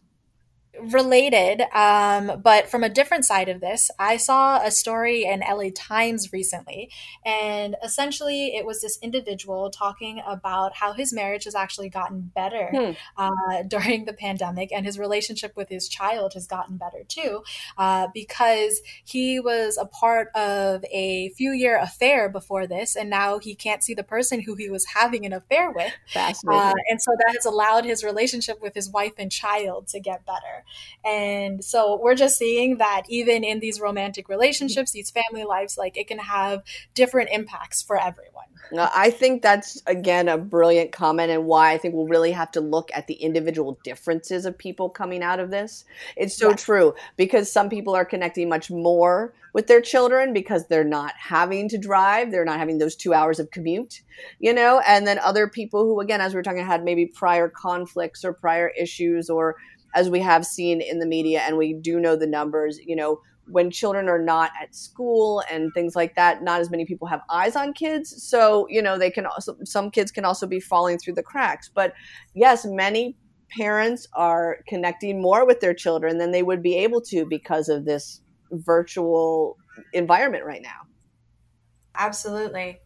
Related, 0.81 1.61
um, 1.73 2.41
but 2.41 2.69
from 2.69 2.83
a 2.83 2.89
different 2.89 3.25
side 3.25 3.49
of 3.49 3.61
this, 3.61 3.89
I 3.97 4.17
saw 4.17 4.61
a 4.61 4.71
story 4.71 5.23
in 5.23 5.39
LA 5.39 5.69
Times 5.73 6.33
recently, 6.33 6.89
and 7.25 7.75
essentially 7.83 8.55
it 8.55 8.65
was 8.65 8.81
this 8.81 8.97
individual 9.01 9.69
talking 9.69 10.21
about 10.25 10.75
how 10.75 10.93
his 10.93 11.13
marriage 11.13 11.45
has 11.45 11.55
actually 11.55 11.89
gotten 11.89 12.31
better 12.35 12.69
hmm. 12.71 12.91
uh, 13.17 13.63
during 13.67 14.05
the 14.05 14.13
pandemic, 14.13 14.71
and 14.71 14.85
his 14.85 14.99
relationship 14.99 15.55
with 15.55 15.69
his 15.69 15.87
child 15.87 16.33
has 16.33 16.47
gotten 16.47 16.77
better 16.77 17.03
too, 17.07 17.43
uh, 17.77 18.07
because 18.13 18.81
he 19.03 19.39
was 19.39 19.77
a 19.77 19.85
part 19.85 20.29
of 20.35 20.83
a 20.91 21.29
few 21.29 21.51
year 21.51 21.77
affair 21.77 22.29
before 22.29 22.67
this, 22.67 22.95
and 22.95 23.09
now 23.09 23.39
he 23.39 23.55
can't 23.55 23.83
see 23.83 23.93
the 23.93 24.03
person 24.03 24.41
who 24.41 24.55
he 24.55 24.69
was 24.69 24.85
having 24.85 25.25
an 25.25 25.33
affair 25.33 25.71
with, 25.71 25.93
uh, 26.15 26.73
and 26.89 27.01
so 27.01 27.11
that 27.25 27.33
has 27.35 27.45
allowed 27.45 27.85
his 27.85 28.03
relationship 28.03 28.61
with 28.61 28.73
his 28.73 28.89
wife 28.89 29.13
and 29.17 29.31
child 29.31 29.87
to 29.87 29.99
get 29.99 30.25
better. 30.25 30.64
And 31.03 31.63
so 31.63 31.99
we're 32.01 32.15
just 32.15 32.37
seeing 32.37 32.77
that 32.77 33.03
even 33.09 33.43
in 33.43 33.59
these 33.59 33.79
romantic 33.79 34.29
relationships, 34.29 34.91
these 34.91 35.11
family 35.11 35.43
lives, 35.43 35.77
like 35.77 35.97
it 35.97 36.07
can 36.07 36.19
have 36.19 36.63
different 36.93 37.29
impacts 37.31 37.81
for 37.81 37.99
everyone. 37.99 38.45
I 38.73 39.11
think 39.11 39.41
that's 39.41 39.81
again 39.85 40.27
a 40.27 40.37
brilliant 40.37 40.91
comment, 40.91 41.31
and 41.31 41.45
why 41.45 41.71
I 41.71 41.77
think 41.77 41.93
we'll 41.93 42.07
really 42.07 42.31
have 42.31 42.51
to 42.51 42.61
look 42.61 42.89
at 42.93 43.07
the 43.07 43.13
individual 43.13 43.77
differences 43.83 44.45
of 44.45 44.57
people 44.57 44.89
coming 44.89 45.21
out 45.21 45.39
of 45.39 45.51
this. 45.51 45.85
It's 46.15 46.35
so 46.35 46.53
true 46.53 46.95
because 47.15 47.51
some 47.51 47.69
people 47.69 47.95
are 47.95 48.05
connecting 48.05 48.49
much 48.49 48.71
more 48.71 49.33
with 49.53 49.67
their 49.67 49.81
children 49.81 50.33
because 50.33 50.67
they're 50.67 50.83
not 50.83 51.13
having 51.17 51.69
to 51.69 51.77
drive, 51.77 52.31
they're 52.31 52.43
not 52.43 52.59
having 52.59 52.77
those 52.77 52.95
two 52.95 53.13
hours 53.13 53.39
of 53.39 53.51
commute, 53.51 54.01
you 54.39 54.51
know, 54.51 54.81
and 54.85 55.05
then 55.07 55.19
other 55.19 55.47
people 55.47 55.85
who, 55.85 56.01
again, 56.01 56.19
as 56.19 56.33
we 56.33 56.37
were 56.37 56.43
talking, 56.43 56.65
had 56.65 56.83
maybe 56.83 57.05
prior 57.05 57.47
conflicts 57.47 58.25
or 58.25 58.33
prior 58.33 58.69
issues 58.69 59.29
or 59.29 59.55
as 59.95 60.09
we 60.09 60.19
have 60.19 60.45
seen 60.45 60.81
in 60.81 60.99
the 60.99 61.05
media, 61.07 61.41
and 61.41 61.57
we 61.57 61.73
do 61.73 61.99
know 61.99 62.15
the 62.15 62.27
numbers, 62.27 62.79
you 62.85 62.95
know, 62.95 63.19
when 63.47 63.69
children 63.71 64.09
are 64.09 64.21
not 64.21 64.51
at 64.61 64.75
school 64.75 65.43
and 65.51 65.71
things 65.73 65.95
like 65.95 66.15
that, 66.15 66.43
not 66.43 66.59
as 66.59 66.69
many 66.69 66.85
people 66.85 67.07
have 67.07 67.21
eyes 67.29 67.55
on 67.55 67.73
kids. 67.73 68.23
So, 68.23 68.67
you 68.69 68.81
know, 68.81 68.97
they 68.97 69.11
can 69.11 69.25
also, 69.25 69.55
some 69.63 69.91
kids 69.91 70.11
can 70.11 70.25
also 70.25 70.47
be 70.47 70.59
falling 70.59 70.97
through 70.97 71.13
the 71.13 71.23
cracks. 71.23 71.69
But 71.73 71.93
yes, 72.33 72.65
many 72.65 73.15
parents 73.51 74.07
are 74.13 74.57
connecting 74.67 75.21
more 75.21 75.45
with 75.45 75.59
their 75.59 75.75
children 75.75 76.17
than 76.17 76.31
they 76.31 76.43
would 76.43 76.63
be 76.63 76.75
able 76.75 77.01
to 77.01 77.25
because 77.25 77.69
of 77.69 77.85
this 77.85 78.21
virtual 78.51 79.57
environment 79.93 80.43
right 80.43 80.61
now. 80.61 80.87
Absolutely. 81.93 82.79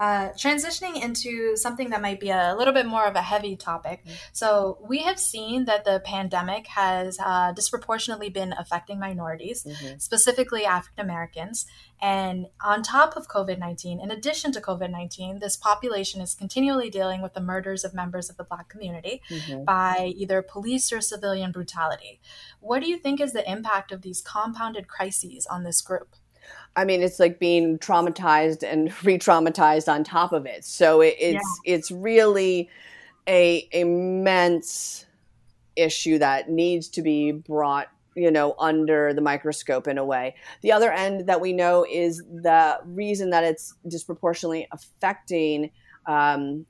Uh, 0.00 0.30
transitioning 0.30 1.00
into 1.00 1.56
something 1.56 1.90
that 1.90 2.02
might 2.02 2.18
be 2.18 2.30
a 2.30 2.54
little 2.58 2.74
bit 2.74 2.86
more 2.86 3.06
of 3.06 3.14
a 3.14 3.22
heavy 3.22 3.54
topic. 3.54 4.00
Mm-hmm. 4.04 4.14
So, 4.32 4.78
we 4.88 4.98
have 5.02 5.18
seen 5.18 5.66
that 5.66 5.84
the 5.84 6.02
pandemic 6.04 6.66
has 6.68 7.18
uh, 7.24 7.52
disproportionately 7.52 8.28
been 8.28 8.52
affecting 8.58 8.98
minorities, 8.98 9.64
mm-hmm. 9.64 9.98
specifically 9.98 10.64
African 10.64 11.04
Americans. 11.04 11.66
And 12.00 12.46
on 12.60 12.82
top 12.82 13.16
of 13.16 13.28
COVID 13.28 13.60
19, 13.60 14.00
in 14.00 14.10
addition 14.10 14.50
to 14.52 14.60
COVID 14.60 14.90
19, 14.90 15.38
this 15.38 15.56
population 15.56 16.20
is 16.20 16.34
continually 16.34 16.90
dealing 16.90 17.22
with 17.22 17.34
the 17.34 17.40
murders 17.40 17.84
of 17.84 17.94
members 17.94 18.28
of 18.28 18.36
the 18.36 18.44
Black 18.44 18.68
community 18.68 19.22
mm-hmm. 19.30 19.64
by 19.64 20.12
either 20.16 20.42
police 20.42 20.92
or 20.92 21.00
civilian 21.00 21.52
brutality. 21.52 22.20
What 22.58 22.82
do 22.82 22.88
you 22.88 22.98
think 22.98 23.20
is 23.20 23.32
the 23.32 23.48
impact 23.48 23.92
of 23.92 24.02
these 24.02 24.20
compounded 24.20 24.88
crises 24.88 25.46
on 25.46 25.62
this 25.62 25.80
group? 25.80 26.16
I 26.74 26.84
mean, 26.84 27.02
it's 27.02 27.20
like 27.20 27.38
being 27.38 27.78
traumatized 27.78 28.62
and 28.62 28.92
re-traumatized 29.04 29.92
on 29.92 30.04
top 30.04 30.32
of 30.32 30.46
it. 30.46 30.64
So 30.64 31.00
it, 31.00 31.16
it's 31.18 31.60
yeah. 31.64 31.74
it's 31.74 31.90
really 31.90 32.68
a 33.28 33.68
immense 33.72 35.06
issue 35.76 36.18
that 36.18 36.50
needs 36.50 36.88
to 36.88 37.02
be 37.02 37.32
brought 37.32 37.88
you 38.14 38.30
know 38.30 38.54
under 38.58 39.14
the 39.14 39.20
microscope 39.20 39.88
in 39.88 39.96
a 39.96 40.04
way 40.04 40.34
the 40.60 40.70
other 40.70 40.92
end 40.92 41.26
that 41.26 41.40
we 41.40 41.52
know 41.52 41.86
is 41.90 42.18
the 42.18 42.78
reason 42.84 43.30
that 43.30 43.42
it's 43.42 43.74
disproportionately 43.88 44.68
affecting 44.70 45.70
um, 46.06 46.66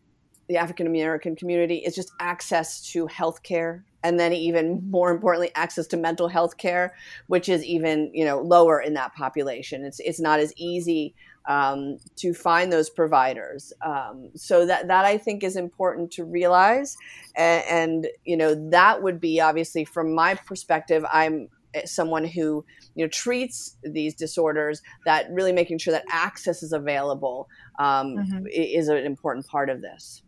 the 0.49 0.57
african 0.57 0.87
american 0.87 1.35
community 1.35 1.77
is 1.77 1.95
just 1.97 2.13
access 2.21 2.81
to 2.93 3.07
health 3.09 3.43
care 3.43 3.85
and 4.05 4.19
then 4.19 4.33
even 4.33 4.83
more 4.91 5.11
importantly 5.11 5.51
access 5.55 5.87
to 5.87 5.97
mental 5.97 6.29
health 6.29 6.57
care 6.57 6.95
which 7.27 7.49
is 7.49 7.65
even 7.65 8.11
you 8.13 8.25
know 8.25 8.41
lower 8.41 8.81
in 8.81 8.95
that 8.95 9.15
population. 9.15 9.85
It's 9.85 10.01
it's 10.01 10.21
not 10.21 10.41
as 10.41 10.53
easy 10.57 11.15
um, 11.49 11.99
to 12.17 12.33
find 12.33 12.73
those 12.73 12.89
providers. 12.89 13.73
Um, 13.85 14.31
so 14.35 14.67
that 14.67 14.89
that 14.89 15.05
i 15.05 15.19
think 15.19 15.43
is 15.43 15.57
important 15.57 16.11
to 16.13 16.25
realize 16.25 16.97
and, 17.37 17.65
and 17.69 18.09
you 18.25 18.37
know 18.37 18.55
that 18.71 19.03
would 19.03 19.21
be 19.21 19.41
obviously 19.41 19.85
from 19.85 20.15
my 20.15 20.35
perspective 20.35 21.05
i'm 21.13 21.49
someone 21.85 22.25
who 22.25 22.65
you 22.95 23.05
know 23.05 23.09
treats 23.09 23.77
these 23.83 24.15
disorders 24.15 24.83
that 25.07 25.27
really 25.31 25.53
making 25.53 25.79
sure 25.79 25.93
that 25.93 26.05
access 26.11 26.63
is 26.63 26.73
available 26.73 27.49
um, 27.79 28.17
mm-hmm. 28.17 28.47
is 28.53 28.89
an 28.89 28.99
important 28.99 29.47
part 29.47 29.71
of 29.71 29.81
this 29.81 30.23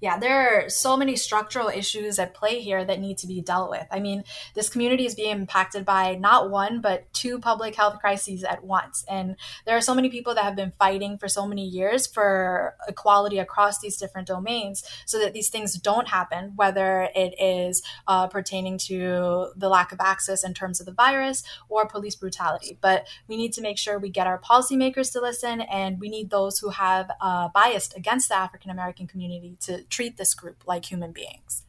yeah, 0.00 0.18
there 0.18 0.64
are 0.64 0.68
so 0.70 0.96
many 0.96 1.14
structural 1.16 1.68
issues 1.68 2.18
at 2.18 2.32
play 2.34 2.60
here 2.60 2.84
that 2.84 3.00
need 3.00 3.18
to 3.18 3.26
be 3.26 3.42
dealt 3.42 3.70
with. 3.70 3.86
I 3.90 4.00
mean, 4.00 4.24
this 4.54 4.70
community 4.70 5.04
is 5.04 5.14
being 5.14 5.30
impacted 5.30 5.84
by 5.84 6.14
not 6.14 6.50
one, 6.50 6.80
but 6.80 7.12
two 7.12 7.38
public 7.38 7.74
health 7.74 7.98
crises 8.00 8.42
at 8.42 8.64
once. 8.64 9.04
And 9.08 9.36
there 9.66 9.76
are 9.76 9.82
so 9.82 9.94
many 9.94 10.08
people 10.08 10.34
that 10.34 10.44
have 10.44 10.56
been 10.56 10.72
fighting 10.78 11.18
for 11.18 11.28
so 11.28 11.46
many 11.46 11.66
years 11.66 12.06
for 12.06 12.76
equality 12.88 13.38
across 13.38 13.80
these 13.80 13.98
different 13.98 14.26
domains 14.26 14.82
so 15.04 15.18
that 15.18 15.34
these 15.34 15.50
things 15.50 15.74
don't 15.74 16.08
happen, 16.08 16.52
whether 16.56 17.08
it 17.14 17.34
is 17.38 17.82
uh, 18.06 18.26
pertaining 18.26 18.78
to 18.78 19.48
the 19.54 19.68
lack 19.68 19.92
of 19.92 20.00
access 20.00 20.44
in 20.44 20.54
terms 20.54 20.80
of 20.80 20.86
the 20.86 20.92
virus 20.92 21.42
or 21.68 21.86
police 21.86 22.16
brutality. 22.16 22.78
But 22.80 23.06
we 23.28 23.36
need 23.36 23.52
to 23.54 23.60
make 23.60 23.76
sure 23.76 23.98
we 23.98 24.08
get 24.08 24.26
our 24.26 24.38
policymakers 24.38 25.12
to 25.12 25.20
listen, 25.20 25.60
and 25.60 26.00
we 26.00 26.08
need 26.08 26.30
those 26.30 26.58
who 26.58 26.70
have 26.70 27.10
uh, 27.20 27.48
biased 27.52 27.96
against 27.96 28.30
the 28.30 28.36
African 28.36 28.70
American 28.70 29.06
community 29.06 29.56
to 29.60 29.84
treat 29.90 30.16
this 30.16 30.34
group 30.34 30.62
like 30.66 30.86
human 30.86 31.12
beings. 31.12 31.64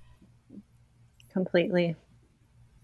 Completely. 1.33 1.95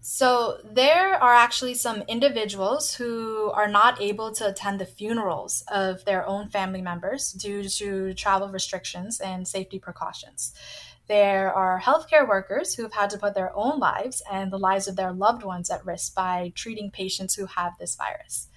So, 0.00 0.58
there 0.64 1.22
are 1.22 1.34
actually 1.34 1.74
some 1.74 2.02
individuals 2.08 2.94
who 2.94 3.50
are 3.50 3.68
not 3.68 4.00
able 4.00 4.32
to 4.32 4.48
attend 4.48 4.80
the 4.80 4.86
funerals 4.86 5.62
of 5.68 6.04
their 6.04 6.26
own 6.26 6.48
family 6.48 6.80
members 6.80 7.32
due 7.32 7.68
to 7.68 8.14
travel 8.14 8.48
restrictions 8.48 9.20
and 9.20 9.46
safety 9.46 9.78
precautions. 9.78 10.54
There 11.08 11.52
are 11.52 11.80
healthcare 11.80 12.28
workers 12.28 12.74
who 12.74 12.82
have 12.84 12.92
had 12.92 13.10
to 13.10 13.18
put 13.18 13.34
their 13.34 13.54
own 13.56 13.78
lives 13.78 14.22
and 14.30 14.52
the 14.52 14.58
lives 14.58 14.88
of 14.88 14.96
their 14.96 15.12
loved 15.12 15.42
ones 15.42 15.70
at 15.70 15.84
risk 15.84 16.14
by 16.14 16.52
treating 16.54 16.90
patients 16.90 17.34
who 17.34 17.46
have 17.46 17.72
this 17.78 17.96
virus. 17.96 18.47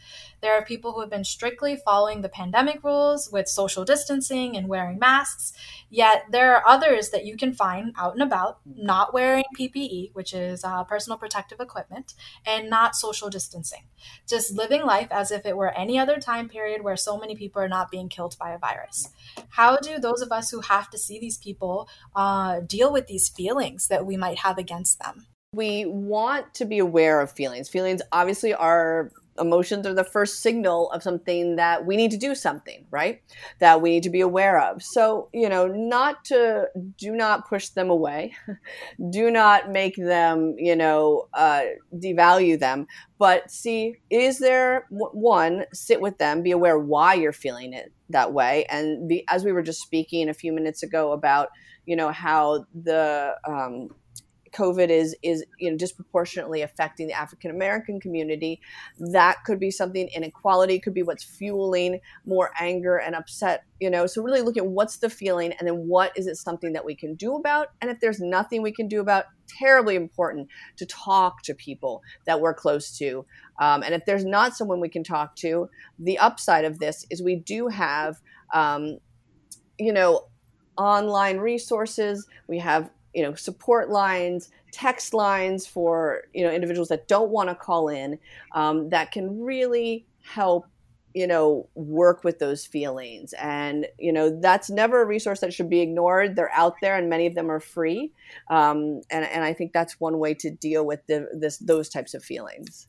There 0.41 0.53
are 0.53 0.65
people 0.65 0.93
who 0.93 1.01
have 1.01 1.09
been 1.09 1.23
strictly 1.23 1.75
following 1.75 2.21
the 2.21 2.29
pandemic 2.29 2.83
rules 2.83 3.29
with 3.31 3.47
social 3.47 3.85
distancing 3.85 4.57
and 4.57 4.67
wearing 4.67 4.97
masks. 4.97 5.53
Yet 5.89 6.25
there 6.31 6.55
are 6.55 6.67
others 6.67 7.09
that 7.11 7.25
you 7.25 7.37
can 7.37 7.53
find 7.53 7.93
out 7.97 8.13
and 8.13 8.23
about 8.23 8.59
not 8.65 9.13
wearing 9.13 9.43
PPE, 9.57 10.13
which 10.13 10.33
is 10.33 10.63
uh, 10.63 10.83
personal 10.83 11.19
protective 11.19 11.59
equipment, 11.59 12.15
and 12.45 12.69
not 12.69 12.95
social 12.95 13.29
distancing. 13.29 13.83
Just 14.27 14.55
living 14.55 14.83
life 14.83 15.09
as 15.11 15.31
if 15.31 15.45
it 15.45 15.55
were 15.55 15.77
any 15.77 15.99
other 15.99 16.17
time 16.17 16.49
period 16.49 16.83
where 16.83 16.97
so 16.97 17.19
many 17.19 17.35
people 17.35 17.61
are 17.61 17.69
not 17.69 17.91
being 17.91 18.09
killed 18.09 18.35
by 18.39 18.51
a 18.51 18.57
virus. 18.57 19.09
How 19.49 19.77
do 19.77 19.99
those 19.99 20.21
of 20.21 20.31
us 20.31 20.49
who 20.49 20.61
have 20.61 20.89
to 20.89 20.97
see 20.97 21.19
these 21.19 21.37
people 21.37 21.87
uh, 22.15 22.61
deal 22.61 22.91
with 22.91 23.05
these 23.07 23.29
feelings 23.29 23.87
that 23.89 24.05
we 24.05 24.17
might 24.17 24.39
have 24.39 24.57
against 24.57 24.99
them? 24.99 25.27
we 25.53 25.85
want 25.85 26.53
to 26.53 26.65
be 26.65 26.79
aware 26.79 27.19
of 27.19 27.29
feelings. 27.29 27.67
Feelings 27.67 28.01
obviously 28.11 28.53
are 28.53 29.11
emotions 29.41 29.85
are 29.87 29.93
the 29.93 30.03
first 30.03 30.41
signal 30.41 30.89
of 30.91 31.03
something 31.03 31.55
that 31.57 31.85
we 31.85 31.97
need 31.97 32.11
to 32.11 32.17
do 32.17 32.35
something, 32.35 32.85
right? 32.91 33.21
That 33.59 33.81
we 33.81 33.89
need 33.89 34.03
to 34.03 34.09
be 34.09 34.21
aware 34.21 34.61
of. 34.61 34.81
So, 34.81 35.29
you 35.33 35.49
know, 35.49 35.67
not 35.67 36.23
to 36.25 36.67
do 36.97 37.11
not 37.11 37.49
push 37.49 37.69
them 37.69 37.89
away, 37.89 38.35
do 39.09 39.31
not 39.31 39.71
make 39.71 39.95
them, 39.95 40.55
you 40.57 40.75
know, 40.75 41.27
uh, 41.33 41.63
devalue 41.93 42.59
them, 42.59 42.87
but 43.17 43.51
see, 43.51 43.95
is 44.09 44.39
there 44.39 44.85
one, 44.89 45.65
sit 45.73 45.99
with 45.99 46.17
them, 46.17 46.43
be 46.43 46.51
aware 46.51 46.79
why 46.79 47.15
you're 47.15 47.33
feeling 47.33 47.73
it 47.73 47.91
that 48.09 48.33
way. 48.33 48.65
And 48.69 49.09
be, 49.09 49.25
as 49.29 49.43
we 49.43 49.51
were 49.51 49.63
just 49.63 49.81
speaking 49.81 50.29
a 50.29 50.33
few 50.33 50.53
minutes 50.53 50.83
ago 50.83 51.11
about, 51.11 51.49
you 51.85 51.95
know, 51.95 52.11
how 52.11 52.65
the, 52.73 53.35
um, 53.47 53.89
COVID 54.53 54.89
is 54.89 55.15
is 55.23 55.45
you 55.59 55.71
know 55.71 55.77
disproportionately 55.77 56.61
affecting 56.61 57.07
the 57.07 57.13
African 57.13 57.51
American 57.51 57.99
community. 57.99 58.61
That 58.99 59.43
could 59.45 59.59
be 59.59 59.71
something. 59.71 60.07
Inequality 60.09 60.79
could 60.79 60.93
be 60.93 61.03
what's 61.03 61.23
fueling 61.23 61.99
more 62.25 62.51
anger 62.59 62.97
and 62.97 63.15
upset. 63.15 63.63
You 63.79 63.89
know, 63.89 64.05
so 64.05 64.21
really 64.21 64.41
look 64.41 64.57
at 64.57 64.65
what's 64.65 64.97
the 64.97 65.09
feeling, 65.09 65.53
and 65.53 65.67
then 65.67 65.87
what 65.87 66.11
is 66.15 66.27
it 66.27 66.35
something 66.35 66.73
that 66.73 66.85
we 66.85 66.95
can 66.95 67.15
do 67.15 67.35
about? 67.35 67.69
And 67.81 67.89
if 67.89 67.99
there's 67.99 68.19
nothing 68.19 68.61
we 68.61 68.71
can 68.71 68.87
do 68.87 68.99
about, 68.99 69.25
terribly 69.47 69.95
important 69.95 70.47
to 70.77 70.85
talk 70.85 71.41
to 71.43 71.53
people 71.53 72.01
that 72.25 72.39
we're 72.39 72.53
close 72.53 72.97
to. 72.97 73.25
Um, 73.59 73.83
and 73.83 73.93
if 73.93 74.05
there's 74.05 74.25
not 74.25 74.55
someone 74.55 74.79
we 74.79 74.89
can 74.89 75.03
talk 75.03 75.35
to, 75.37 75.69
the 75.99 76.17
upside 76.17 76.65
of 76.65 76.79
this 76.79 77.05
is 77.09 77.21
we 77.21 77.35
do 77.35 77.67
have, 77.67 78.21
um, 78.53 78.97
you 79.79 79.93
know, 79.93 80.27
online 80.77 81.37
resources. 81.37 82.27
We 82.47 82.59
have 82.59 82.89
you 83.13 83.23
know 83.23 83.33
support 83.35 83.89
lines 83.89 84.49
text 84.71 85.13
lines 85.13 85.67
for 85.67 86.23
you 86.33 86.43
know 86.43 86.51
individuals 86.51 86.89
that 86.89 87.07
don't 87.07 87.29
want 87.29 87.49
to 87.49 87.55
call 87.55 87.89
in 87.89 88.17
um, 88.53 88.89
that 88.89 89.11
can 89.11 89.41
really 89.41 90.05
help 90.21 90.65
you 91.13 91.27
know 91.27 91.67
work 91.75 92.23
with 92.23 92.39
those 92.39 92.65
feelings. 92.65 93.33
And 93.33 93.87
you 93.99 94.13
know 94.13 94.29
that's 94.29 94.69
never 94.69 95.01
a 95.01 95.05
resource 95.05 95.41
that 95.41 95.53
should 95.53 95.69
be 95.69 95.81
ignored. 95.81 96.35
They're 96.35 96.53
out 96.53 96.75
there 96.81 96.95
and 96.95 97.09
many 97.09 97.27
of 97.27 97.35
them 97.35 97.51
are 97.51 97.59
free. 97.59 98.11
Um, 98.49 99.01
and, 99.09 99.25
and 99.25 99.43
i 99.43 99.53
think 99.53 99.73
that's 99.73 99.99
one 99.99 100.17
way 100.17 100.33
to 100.35 100.49
deal 100.49 100.85
with 100.85 101.05
the, 101.07 101.27
this 101.33 101.57
those 101.57 101.89
types 101.89 102.13
of 102.13 102.23
feelings 102.23 102.87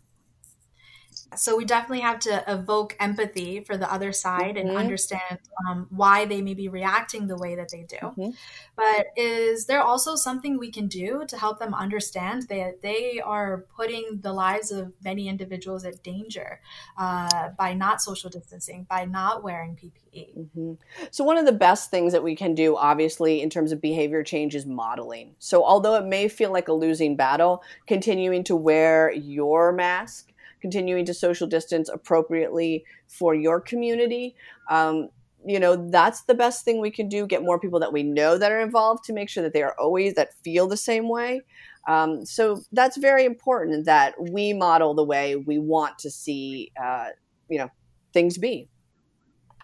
so 1.36 1.56
we 1.56 1.64
definitely 1.64 2.00
have 2.00 2.18
to 2.20 2.44
evoke 2.46 2.96
empathy 3.00 3.60
for 3.60 3.76
the 3.76 3.92
other 3.92 4.12
side 4.12 4.56
mm-hmm. 4.56 4.68
and 4.68 4.76
understand 4.76 5.38
um, 5.68 5.86
why 5.90 6.24
they 6.24 6.42
may 6.42 6.54
be 6.54 6.68
reacting 6.68 7.26
the 7.26 7.36
way 7.36 7.54
that 7.54 7.70
they 7.70 7.82
do. 7.82 7.96
Mm-hmm. 7.96 8.30
But 8.76 9.06
is 9.16 9.66
there 9.66 9.82
also 9.82 10.14
something 10.16 10.58
we 10.58 10.70
can 10.70 10.86
do 10.86 11.24
to 11.28 11.36
help 11.38 11.58
them 11.58 11.74
understand 11.74 12.48
that 12.48 12.82
they 12.82 13.20
are 13.20 13.66
putting 13.76 14.20
the 14.22 14.32
lives 14.32 14.70
of 14.70 14.92
many 15.04 15.28
individuals 15.28 15.84
at 15.84 16.02
danger 16.02 16.60
uh, 16.98 17.50
by 17.50 17.74
not 17.74 18.00
social 18.00 18.30
distancing, 18.30 18.86
by 18.88 19.04
not 19.04 19.42
wearing 19.42 19.76
PPE? 19.76 20.38
Mm-hmm. 20.38 20.72
So, 21.10 21.24
one 21.24 21.38
of 21.38 21.46
the 21.46 21.52
best 21.52 21.90
things 21.90 22.12
that 22.12 22.22
we 22.22 22.36
can 22.36 22.54
do, 22.54 22.76
obviously, 22.76 23.40
in 23.40 23.50
terms 23.50 23.72
of 23.72 23.80
behavior 23.80 24.22
change 24.22 24.54
is 24.54 24.66
modeling. 24.66 25.34
So, 25.38 25.64
although 25.64 25.94
it 25.94 26.04
may 26.04 26.28
feel 26.28 26.52
like 26.52 26.68
a 26.68 26.72
losing 26.72 27.16
battle, 27.16 27.62
continuing 27.86 28.44
to 28.44 28.56
wear 28.56 29.12
your 29.12 29.72
mask 29.72 30.31
continuing 30.62 31.04
to 31.04 31.12
social 31.12 31.46
distance 31.46 31.90
appropriately 31.92 32.84
for 33.08 33.34
your 33.34 33.60
community. 33.60 34.34
Um, 34.70 35.10
you 35.44 35.60
know, 35.60 35.90
that's 35.90 36.22
the 36.22 36.34
best 36.34 36.64
thing 36.64 36.80
we 36.80 36.90
can 36.90 37.08
do. 37.08 37.26
Get 37.26 37.42
more 37.42 37.58
people 37.58 37.80
that 37.80 37.92
we 37.92 38.02
know 38.02 38.38
that 38.38 38.52
are 38.52 38.60
involved 38.60 39.04
to 39.04 39.12
make 39.12 39.28
sure 39.28 39.42
that 39.42 39.52
they 39.52 39.62
are 39.62 39.74
always 39.78 40.14
that 40.14 40.32
feel 40.42 40.66
the 40.68 40.76
same 40.76 41.08
way. 41.08 41.42
Um, 41.88 42.24
so 42.24 42.62
that's 42.70 42.96
very 42.96 43.24
important 43.24 43.84
that 43.86 44.14
we 44.18 44.52
model 44.52 44.94
the 44.94 45.04
way 45.04 45.36
we 45.36 45.58
want 45.58 45.98
to 45.98 46.10
see, 46.10 46.70
uh, 46.82 47.08
you 47.50 47.58
know, 47.58 47.68
things 48.14 48.38
be. 48.38 48.68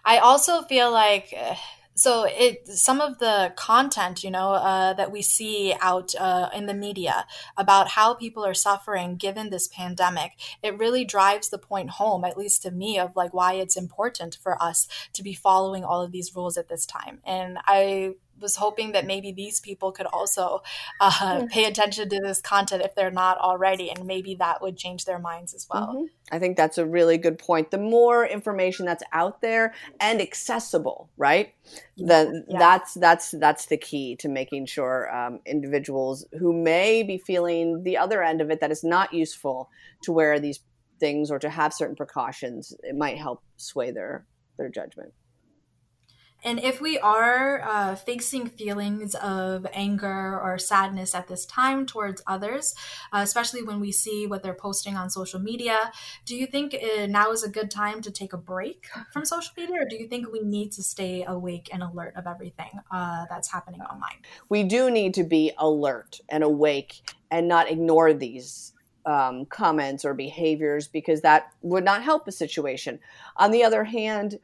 I 0.05 0.19
also 0.19 0.61
feel 0.63 0.91
like. 0.91 1.33
So 1.99 2.23
it 2.23 2.65
some 2.65 3.01
of 3.01 3.19
the 3.19 3.51
content 3.57 4.23
you 4.23 4.31
know 4.31 4.53
uh, 4.53 4.93
that 4.93 5.11
we 5.11 5.21
see 5.21 5.75
out 5.81 6.15
uh, 6.15 6.49
in 6.53 6.65
the 6.65 6.73
media 6.73 7.25
about 7.57 7.89
how 7.89 8.13
people 8.13 8.45
are 8.45 8.53
suffering 8.53 9.17
given 9.17 9.49
this 9.49 9.67
pandemic 9.67 10.31
it 10.63 10.77
really 10.77 11.03
drives 11.03 11.49
the 11.49 11.57
point 11.57 11.89
home 11.91 12.23
at 12.23 12.37
least 12.37 12.63
to 12.63 12.71
me 12.71 12.97
of 12.97 13.17
like 13.17 13.33
why 13.33 13.53
it's 13.53 13.75
important 13.75 14.37
for 14.41 14.61
us 14.63 14.87
to 15.11 15.21
be 15.21 15.33
following 15.33 15.83
all 15.83 16.01
of 16.01 16.13
these 16.13 16.33
rules 16.35 16.57
at 16.57 16.69
this 16.69 16.85
time. 16.85 17.19
And 17.25 17.57
i 17.65 18.13
was 18.39 18.55
hoping 18.55 18.91
that 18.93 19.05
maybe 19.05 19.31
these 19.31 19.59
people 19.59 19.91
could 19.91 20.05
also 20.07 20.61
uh, 20.99 21.45
pay 21.49 21.65
attention 21.65 22.09
to 22.09 22.19
this 22.19 22.41
content 22.41 22.83
if 22.83 22.95
they're 22.95 23.11
not 23.11 23.37
already, 23.37 23.89
and 23.89 24.05
maybe 24.05 24.35
that 24.35 24.61
would 24.61 24.77
change 24.77 25.05
their 25.05 25.19
minds 25.19 25.53
as 25.53 25.67
well. 25.69 25.87
Mm-hmm. 25.87 26.05
I 26.31 26.39
think 26.39 26.57
that's 26.57 26.77
a 26.77 26.85
really 26.85 27.17
good 27.17 27.39
point. 27.39 27.71
The 27.71 27.77
more 27.77 28.25
information 28.25 28.85
that's 28.85 29.03
out 29.13 29.41
there 29.41 29.73
and 29.99 30.21
accessible, 30.21 31.09
right? 31.17 31.53
Then 31.97 32.45
yeah. 32.47 32.59
that's 32.59 32.93
that's 32.93 33.31
that's 33.31 33.65
the 33.67 33.77
key 33.77 34.15
to 34.17 34.29
making 34.29 34.67
sure 34.67 35.13
um, 35.15 35.39
individuals 35.45 36.25
who 36.39 36.53
may 36.53 37.03
be 37.03 37.17
feeling 37.17 37.83
the 37.83 37.97
other 37.97 38.23
end 38.23 38.41
of 38.41 38.49
it 38.49 38.59
that 38.61 38.71
is 38.71 38.83
not 38.83 39.13
useful 39.13 39.69
to 40.03 40.11
wear 40.11 40.39
these 40.39 40.59
things 40.99 41.31
or 41.31 41.39
to 41.39 41.49
have 41.49 41.73
certain 41.73 41.95
precautions, 41.95 42.73
it 42.83 42.95
might 42.95 43.17
help 43.17 43.41
sway 43.57 43.91
their 43.91 44.25
their 44.57 44.69
judgment. 44.69 45.13
And 46.43 46.59
if 46.59 46.79
we 46.79 46.97
are 46.99 47.61
uh, 47.61 47.95
facing 47.95 48.47
feelings 48.47 49.15
of 49.15 49.67
anger 49.73 50.39
or 50.39 50.57
sadness 50.57 51.13
at 51.13 51.27
this 51.27 51.45
time 51.45 51.85
towards 51.85 52.21
others, 52.25 52.75
uh, 53.11 53.19
especially 53.21 53.63
when 53.63 53.79
we 53.79 53.91
see 53.91 54.25
what 54.25 54.41
they're 54.43 54.53
posting 54.53 54.95
on 54.95 55.09
social 55.09 55.39
media, 55.39 55.91
do 56.25 56.35
you 56.35 56.47
think 56.47 56.73
uh, 56.75 57.05
now 57.07 57.31
is 57.31 57.43
a 57.43 57.49
good 57.49 57.69
time 57.69 58.01
to 58.01 58.11
take 58.11 58.33
a 58.33 58.37
break 58.37 58.87
from 59.11 59.25
social 59.25 59.53
media, 59.57 59.81
or 59.81 59.85
do 59.85 59.95
you 59.97 60.07
think 60.07 60.31
we 60.31 60.41
need 60.41 60.71
to 60.73 60.83
stay 60.83 61.23
awake 61.27 61.69
and 61.73 61.83
alert 61.83 62.13
of 62.15 62.25
everything 62.25 62.71
uh, 62.91 63.25
that's 63.29 63.51
happening 63.51 63.81
online? 63.81 64.17
We 64.47 64.63
do 64.63 64.89
need 64.89 65.13
to 65.15 65.23
be 65.23 65.51
alert 65.57 66.21
and 66.29 66.43
awake 66.43 67.01
and 67.31 67.47
not 67.47 67.69
ignore 67.69 68.13
these 68.13 68.73
um, 69.05 69.45
comments 69.45 70.05
or 70.05 70.13
behaviors 70.13 70.87
because 70.87 71.21
that 71.21 71.51
would 71.61 71.83
not 71.83 72.03
help 72.03 72.25
the 72.25 72.31
situation. 72.31 72.99
On 73.37 73.51
the 73.51 73.63
other 73.63 73.83
hand, 73.83 74.39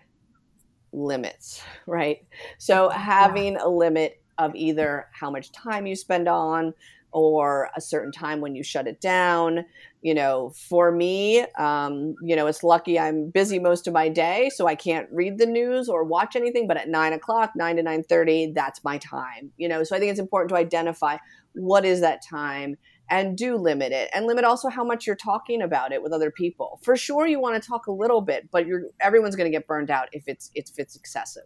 limits, 0.95 1.61
right? 1.85 2.25
So 2.57 2.89
having 2.89 3.57
a 3.57 3.67
limit 3.67 4.21
of 4.37 4.55
either 4.55 5.07
how 5.13 5.29
much 5.29 5.51
time 5.51 5.85
you 5.85 5.95
spend 5.95 6.27
on 6.27 6.73
or 7.11 7.69
a 7.77 7.81
certain 7.81 8.11
time 8.11 8.41
when 8.41 8.55
you 8.55 8.63
shut 8.63 8.87
it 8.87 8.99
down. 8.99 9.63
You 10.01 10.13
know, 10.13 10.49
for 10.49 10.91
me, 10.91 11.45
um, 11.57 12.15
you 12.21 12.35
know, 12.35 12.45
it's 12.47 12.61
lucky 12.61 12.99
I'm 12.99 13.29
busy 13.29 13.57
most 13.57 13.87
of 13.87 13.93
my 13.93 14.09
day, 14.09 14.51
so 14.53 14.67
I 14.67 14.75
can't 14.75 15.07
read 15.11 15.37
the 15.37 15.45
news 15.45 15.87
or 15.87 16.03
watch 16.03 16.35
anything. 16.35 16.67
But 16.67 16.77
at 16.77 16.89
nine 16.89 17.13
o'clock, 17.13 17.51
nine 17.55 17.77
to 17.77 17.83
nine 17.83 18.03
thirty, 18.03 18.51
that's 18.53 18.83
my 18.83 18.97
time. 18.97 19.51
You 19.57 19.69
know, 19.69 19.83
so 19.83 19.95
I 19.95 19.99
think 19.99 20.11
it's 20.11 20.19
important 20.19 20.49
to 20.49 20.57
identify 20.57 21.17
what 21.53 21.85
is 21.85 22.01
that 22.01 22.21
time 22.21 22.75
and 23.09 23.37
do 23.37 23.55
limit 23.55 23.91
it 23.91 24.09
and 24.13 24.25
limit 24.25 24.43
also 24.43 24.69
how 24.69 24.83
much 24.83 25.05
you're 25.05 25.15
talking 25.15 25.61
about 25.61 25.91
it 25.91 26.01
with 26.01 26.11
other 26.11 26.31
people. 26.31 26.79
For 26.83 26.95
sure 26.95 27.27
you 27.27 27.39
want 27.39 27.61
to 27.61 27.67
talk 27.67 27.87
a 27.87 27.91
little 27.91 28.21
bit 28.21 28.49
but 28.51 28.65
you're 28.65 28.83
everyone's 28.99 29.35
going 29.35 29.51
to 29.51 29.55
get 29.55 29.67
burned 29.67 29.89
out 29.89 30.09
if 30.11 30.23
it's 30.27 30.51
if 30.55 30.71
it's 30.77 30.95
excessive 30.95 31.43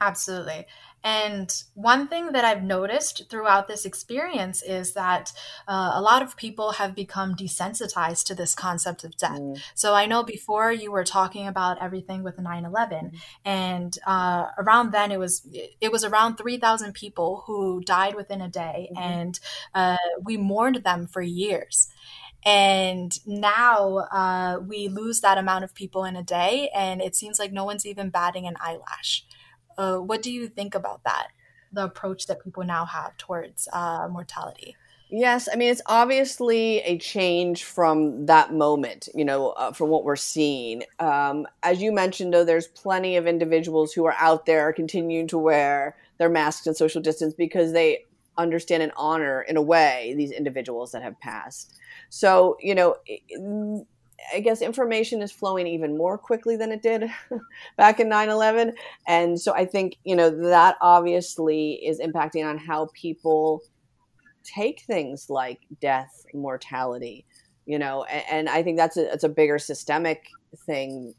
Absolutely. 0.00 0.66
And 1.04 1.62
one 1.74 2.08
thing 2.08 2.32
that 2.32 2.44
I've 2.44 2.62
noticed 2.62 3.30
throughout 3.30 3.68
this 3.68 3.84
experience 3.84 4.62
is 4.62 4.94
that 4.94 5.32
uh, 5.68 5.92
a 5.94 6.02
lot 6.02 6.22
of 6.22 6.36
people 6.36 6.72
have 6.72 6.94
become 6.94 7.36
desensitized 7.36 8.24
to 8.26 8.34
this 8.34 8.54
concept 8.54 9.04
of 9.04 9.16
death. 9.16 9.38
Mm. 9.38 9.60
So 9.74 9.94
I 9.94 10.06
know 10.06 10.24
before 10.24 10.72
you 10.72 10.90
were 10.90 11.04
talking 11.04 11.46
about 11.46 11.80
everything 11.80 12.24
with 12.24 12.38
9 12.38 12.64
11, 12.64 12.98
mm. 12.98 13.18
and 13.44 13.96
uh, 14.06 14.46
around 14.58 14.90
then 14.90 15.12
it 15.12 15.18
was 15.18 15.46
it 15.80 15.92
was 15.92 16.04
around 16.04 16.36
3,000 16.36 16.92
people 16.94 17.44
who 17.46 17.80
died 17.82 18.14
within 18.16 18.40
a 18.40 18.48
day, 18.48 18.90
mm-hmm. 18.92 19.02
and 19.02 19.40
uh, 19.74 19.96
we 20.22 20.36
mourned 20.36 20.82
them 20.84 21.06
for 21.06 21.22
years. 21.22 21.88
And 22.44 23.12
now 23.26 23.98
uh, 24.12 24.60
we 24.60 24.88
lose 24.88 25.20
that 25.20 25.38
amount 25.38 25.64
of 25.64 25.74
people 25.74 26.04
in 26.04 26.16
a 26.16 26.22
day, 26.22 26.70
and 26.74 27.00
it 27.00 27.14
seems 27.14 27.38
like 27.38 27.52
no 27.52 27.64
one's 27.64 27.86
even 27.86 28.10
batting 28.10 28.46
an 28.46 28.56
eyelash. 28.60 29.24
Uh, 29.78 29.96
what 29.98 30.20
do 30.20 30.30
you 30.30 30.48
think 30.48 30.74
about 30.74 31.02
that? 31.04 31.28
The 31.72 31.84
approach 31.84 32.26
that 32.26 32.42
people 32.42 32.64
now 32.64 32.84
have 32.84 33.16
towards 33.16 33.68
uh, 33.72 34.08
mortality. 34.10 34.76
Yes, 35.10 35.48
I 35.50 35.56
mean 35.56 35.70
it's 35.70 35.80
obviously 35.86 36.80
a 36.80 36.98
change 36.98 37.64
from 37.64 38.26
that 38.26 38.52
moment, 38.52 39.08
you 39.14 39.24
know, 39.24 39.50
uh, 39.50 39.72
from 39.72 39.88
what 39.88 40.04
we're 40.04 40.16
seeing. 40.16 40.82
Um, 40.98 41.46
as 41.62 41.80
you 41.80 41.92
mentioned, 41.92 42.34
though, 42.34 42.44
there's 42.44 42.68
plenty 42.68 43.16
of 43.16 43.26
individuals 43.26 43.94
who 43.94 44.04
are 44.04 44.16
out 44.18 44.44
there 44.44 44.70
continuing 44.72 45.26
to 45.28 45.38
wear 45.38 45.96
their 46.18 46.28
masks 46.28 46.66
and 46.66 46.76
social 46.76 47.00
distance 47.00 47.32
because 47.32 47.72
they 47.72 48.04
understand 48.36 48.82
and 48.82 48.92
honor, 48.96 49.42
in 49.42 49.56
a 49.56 49.62
way, 49.62 50.14
these 50.16 50.30
individuals 50.30 50.92
that 50.92 51.02
have 51.02 51.18
passed. 51.20 51.74
So, 52.10 52.58
you 52.60 52.74
know, 52.74 52.96
I 54.34 54.40
guess 54.40 54.62
information 54.62 55.22
is 55.22 55.32
flowing 55.32 55.66
even 55.66 55.96
more 55.96 56.18
quickly 56.18 56.56
than 56.56 56.72
it 56.72 56.82
did 56.82 57.10
back 57.76 58.00
in 58.00 58.08
9 58.08 58.28
11. 58.28 58.74
And 59.06 59.40
so 59.40 59.54
I 59.54 59.64
think, 59.64 59.96
you 60.04 60.16
know, 60.16 60.30
that 60.48 60.76
obviously 60.80 61.74
is 61.74 62.00
impacting 62.00 62.44
on 62.44 62.58
how 62.58 62.88
people 62.94 63.62
take 64.44 64.80
things 64.82 65.28
like 65.28 65.60
death, 65.80 66.24
mortality, 66.34 67.24
you 67.66 67.78
know, 67.78 68.04
and, 68.04 68.24
and 68.30 68.48
I 68.48 68.62
think 68.62 68.76
that's 68.76 68.96
a, 68.96 69.12
it's 69.12 69.24
a 69.24 69.28
bigger 69.28 69.58
systemic 69.58 70.28
thing 70.66 71.14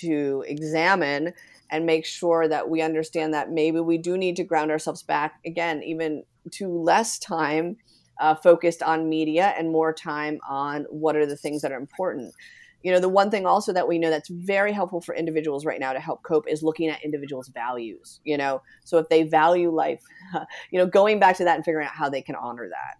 to 0.00 0.44
examine 0.46 1.32
and 1.70 1.86
make 1.86 2.04
sure 2.04 2.46
that 2.48 2.68
we 2.68 2.82
understand 2.82 3.34
that 3.34 3.50
maybe 3.50 3.80
we 3.80 3.98
do 3.98 4.16
need 4.16 4.36
to 4.36 4.44
ground 4.44 4.70
ourselves 4.70 5.02
back 5.02 5.40
again, 5.44 5.82
even 5.82 6.24
to 6.52 6.68
less 6.68 7.18
time 7.18 7.76
uh, 8.18 8.34
focused 8.34 8.82
on 8.82 9.08
media 9.08 9.54
and 9.58 9.70
more 9.70 9.92
time 9.92 10.38
on 10.48 10.84
what 10.90 11.16
are 11.16 11.26
the 11.26 11.36
things 11.36 11.62
that 11.62 11.72
are 11.72 11.78
important. 11.78 12.34
You 12.82 12.92
know, 12.92 13.00
the 13.00 13.08
one 13.08 13.30
thing 13.30 13.46
also 13.46 13.72
that 13.72 13.88
we 13.88 13.98
know 13.98 14.10
that's 14.10 14.28
very 14.28 14.72
helpful 14.72 15.00
for 15.00 15.14
individuals 15.14 15.64
right 15.64 15.80
now 15.80 15.94
to 15.94 16.00
help 16.00 16.22
cope 16.22 16.46
is 16.46 16.62
looking 16.62 16.88
at 16.88 17.02
individuals' 17.02 17.48
values. 17.48 18.20
You 18.24 18.36
know, 18.36 18.62
so 18.84 18.98
if 18.98 19.08
they 19.08 19.22
value 19.22 19.70
life, 19.70 20.02
you 20.70 20.78
know, 20.78 20.86
going 20.86 21.18
back 21.18 21.36
to 21.38 21.44
that 21.44 21.56
and 21.56 21.64
figuring 21.64 21.86
out 21.86 21.94
how 21.94 22.10
they 22.10 22.20
can 22.20 22.34
honor 22.34 22.68
that. 22.68 22.98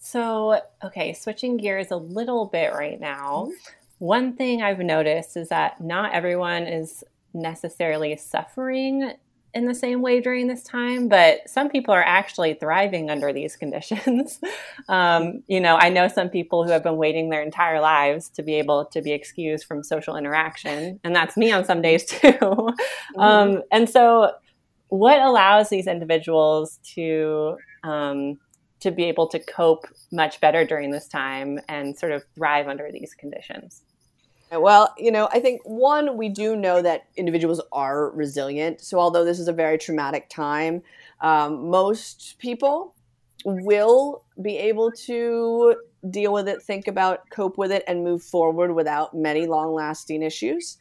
So, 0.00 0.60
okay, 0.84 1.14
switching 1.14 1.56
gears 1.56 1.90
a 1.90 1.96
little 1.96 2.46
bit 2.46 2.72
right 2.74 3.00
now. 3.00 3.46
Mm-hmm. 3.46 3.52
One 3.98 4.36
thing 4.36 4.62
I've 4.62 4.80
noticed 4.80 5.36
is 5.36 5.48
that 5.48 5.80
not 5.80 6.12
everyone 6.12 6.64
is 6.64 7.04
necessarily 7.32 8.16
suffering 8.16 9.12
in 9.54 9.66
the 9.66 9.74
same 9.74 10.00
way 10.00 10.20
during 10.20 10.46
this 10.46 10.62
time, 10.62 11.08
but 11.08 11.48
some 11.48 11.68
people 11.68 11.92
are 11.92 12.02
actually 12.02 12.54
thriving 12.54 13.10
under 13.10 13.32
these 13.32 13.56
conditions. 13.62 14.40
um, 14.88 15.42
you 15.46 15.60
know, 15.60 15.76
I 15.76 15.88
know 15.88 16.08
some 16.08 16.28
people 16.28 16.64
who 16.64 16.70
have 16.70 16.82
been 16.82 16.96
waiting 16.96 17.28
their 17.28 17.42
entire 17.42 17.80
lives 17.80 18.28
to 18.30 18.42
be 18.42 18.54
able 18.54 18.86
to 18.86 19.02
be 19.02 19.12
excused 19.12 19.64
from 19.64 19.82
social 19.82 20.16
interaction, 20.16 20.98
and 21.04 21.14
that's 21.14 21.36
me 21.36 21.52
on 21.52 21.64
some 21.64 21.82
days 21.82 22.04
too. 22.06 22.32
mm-hmm. 22.32 23.20
um, 23.20 23.62
and 23.70 23.88
so, 23.88 24.32
what 24.88 25.20
allows 25.20 25.70
these 25.70 25.86
individuals 25.86 26.78
to 26.94 27.56
um, 27.82 28.38
to 28.80 28.90
be 28.90 29.04
able 29.04 29.28
to 29.28 29.38
cope 29.38 29.86
much 30.10 30.40
better 30.40 30.64
during 30.64 30.90
this 30.90 31.08
time 31.08 31.58
and 31.68 31.96
sort 31.96 32.12
of 32.12 32.22
thrive 32.34 32.68
under 32.68 32.90
these 32.92 33.14
conditions? 33.14 33.82
Well, 34.52 34.92
you 34.98 35.10
know, 35.10 35.28
I 35.32 35.40
think 35.40 35.62
one, 35.64 36.16
we 36.18 36.28
do 36.28 36.56
know 36.56 36.82
that 36.82 37.06
individuals 37.16 37.60
are 37.72 38.10
resilient. 38.10 38.82
So, 38.82 38.98
although 38.98 39.24
this 39.24 39.38
is 39.40 39.48
a 39.48 39.52
very 39.52 39.78
traumatic 39.78 40.28
time, 40.28 40.82
um, 41.22 41.70
most 41.70 42.36
people 42.38 42.94
will 43.44 44.24
be 44.42 44.58
able 44.58 44.92
to 44.92 45.76
deal 46.10 46.32
with 46.34 46.48
it, 46.48 46.62
think 46.62 46.86
about, 46.86 47.30
cope 47.30 47.56
with 47.56 47.72
it, 47.72 47.82
and 47.88 48.04
move 48.04 48.22
forward 48.22 48.74
without 48.74 49.14
many 49.14 49.46
long 49.46 49.72
lasting 49.72 50.22
issues. 50.22 50.76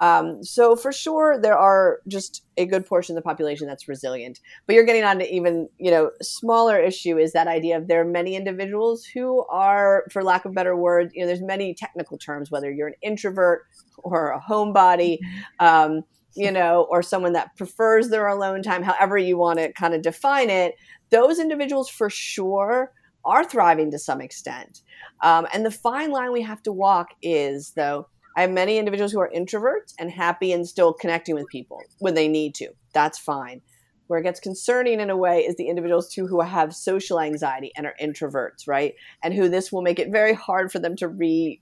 Um, 0.00 0.42
so 0.44 0.76
for 0.76 0.92
sure, 0.92 1.40
there 1.40 1.56
are 1.56 2.00
just 2.06 2.44
a 2.56 2.66
good 2.66 2.86
portion 2.86 3.16
of 3.16 3.22
the 3.22 3.26
population 3.26 3.66
that's 3.66 3.88
resilient. 3.88 4.40
But 4.66 4.74
you're 4.74 4.84
getting 4.84 5.04
on 5.04 5.18
to 5.18 5.34
even, 5.34 5.68
you 5.78 5.90
know, 5.90 6.10
smaller 6.22 6.78
issue 6.78 7.18
is 7.18 7.32
that 7.32 7.46
idea 7.46 7.76
of 7.76 7.88
there 7.88 8.00
are 8.00 8.04
many 8.04 8.36
individuals 8.36 9.04
who 9.04 9.44
are, 9.46 10.04
for 10.10 10.22
lack 10.22 10.44
of 10.44 10.54
better 10.54 10.76
word, 10.76 11.12
you 11.14 11.22
know, 11.22 11.26
there's 11.26 11.42
many 11.42 11.74
technical 11.74 12.18
terms, 12.18 12.50
whether 12.50 12.70
you're 12.70 12.88
an 12.88 12.94
introvert 13.02 13.66
or 13.98 14.32
a 14.32 14.40
homebody, 14.40 15.18
um, 15.60 16.02
you 16.34 16.50
know, 16.52 16.86
or 16.90 17.02
someone 17.02 17.32
that 17.32 17.56
prefers 17.56 18.10
their 18.10 18.26
alone 18.26 18.62
time, 18.62 18.82
however 18.82 19.16
you 19.16 19.38
want 19.38 19.58
to 19.58 19.72
kind 19.72 19.94
of 19.94 20.02
define 20.02 20.50
it. 20.50 20.74
Those 21.10 21.38
individuals 21.38 21.88
for 21.88 22.10
sure 22.10 22.92
are 23.24 23.44
thriving 23.44 23.90
to 23.90 23.98
some 23.98 24.20
extent. 24.20 24.82
Um, 25.22 25.46
and 25.52 25.64
the 25.64 25.70
fine 25.70 26.10
line 26.10 26.32
we 26.32 26.42
have 26.42 26.62
to 26.64 26.72
walk 26.72 27.08
is, 27.22 27.72
though, 27.72 28.08
I 28.36 28.42
have 28.42 28.50
many 28.50 28.78
individuals 28.78 29.12
who 29.12 29.20
are 29.20 29.30
introverts 29.34 29.94
and 29.98 30.10
happy 30.10 30.52
and 30.52 30.68
still 30.68 30.92
connecting 30.92 31.34
with 31.34 31.46
people 31.48 31.80
when 31.98 32.14
they 32.14 32.28
need 32.28 32.54
to. 32.56 32.68
That's 32.92 33.18
fine. 33.18 33.62
Where 34.08 34.20
it 34.20 34.24
gets 34.24 34.38
concerning 34.38 35.00
in 35.00 35.10
a 35.10 35.16
way 35.16 35.40
is 35.40 35.56
the 35.56 35.68
individuals 35.68 36.12
too 36.12 36.26
who 36.26 36.40
have 36.42 36.74
social 36.74 37.18
anxiety 37.18 37.72
and 37.76 37.86
are 37.86 37.94
introverts, 38.00 38.68
right? 38.68 38.94
And 39.22 39.34
who 39.34 39.48
this 39.48 39.72
will 39.72 39.82
make 39.82 39.98
it 39.98 40.12
very 40.12 40.34
hard 40.34 40.70
for 40.70 40.78
them 40.78 40.94
to 40.96 41.08
re 41.08 41.60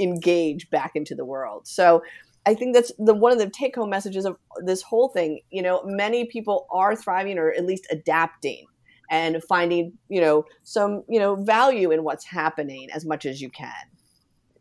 engage 0.00 0.70
back 0.70 0.92
into 0.94 1.14
the 1.14 1.24
world. 1.24 1.66
So 1.66 2.02
I 2.46 2.54
think 2.54 2.74
that's 2.74 2.92
the 2.98 3.14
one 3.14 3.32
of 3.32 3.38
the 3.38 3.50
take 3.50 3.74
home 3.74 3.90
messages 3.90 4.24
of 4.24 4.36
this 4.64 4.82
whole 4.82 5.08
thing. 5.08 5.40
You 5.50 5.62
know, 5.62 5.82
many 5.84 6.24
people 6.24 6.66
are 6.70 6.96
thriving 6.96 7.38
or 7.38 7.52
at 7.52 7.66
least 7.66 7.86
adapting 7.90 8.66
and 9.10 9.42
finding, 9.48 9.92
you 10.08 10.20
know, 10.20 10.44
some, 10.62 11.02
you 11.08 11.18
know, 11.18 11.36
value 11.36 11.90
in 11.90 12.04
what's 12.04 12.24
happening 12.24 12.88
as 12.92 13.04
much 13.04 13.26
as 13.26 13.40
you 13.40 13.50
can. 13.50 13.72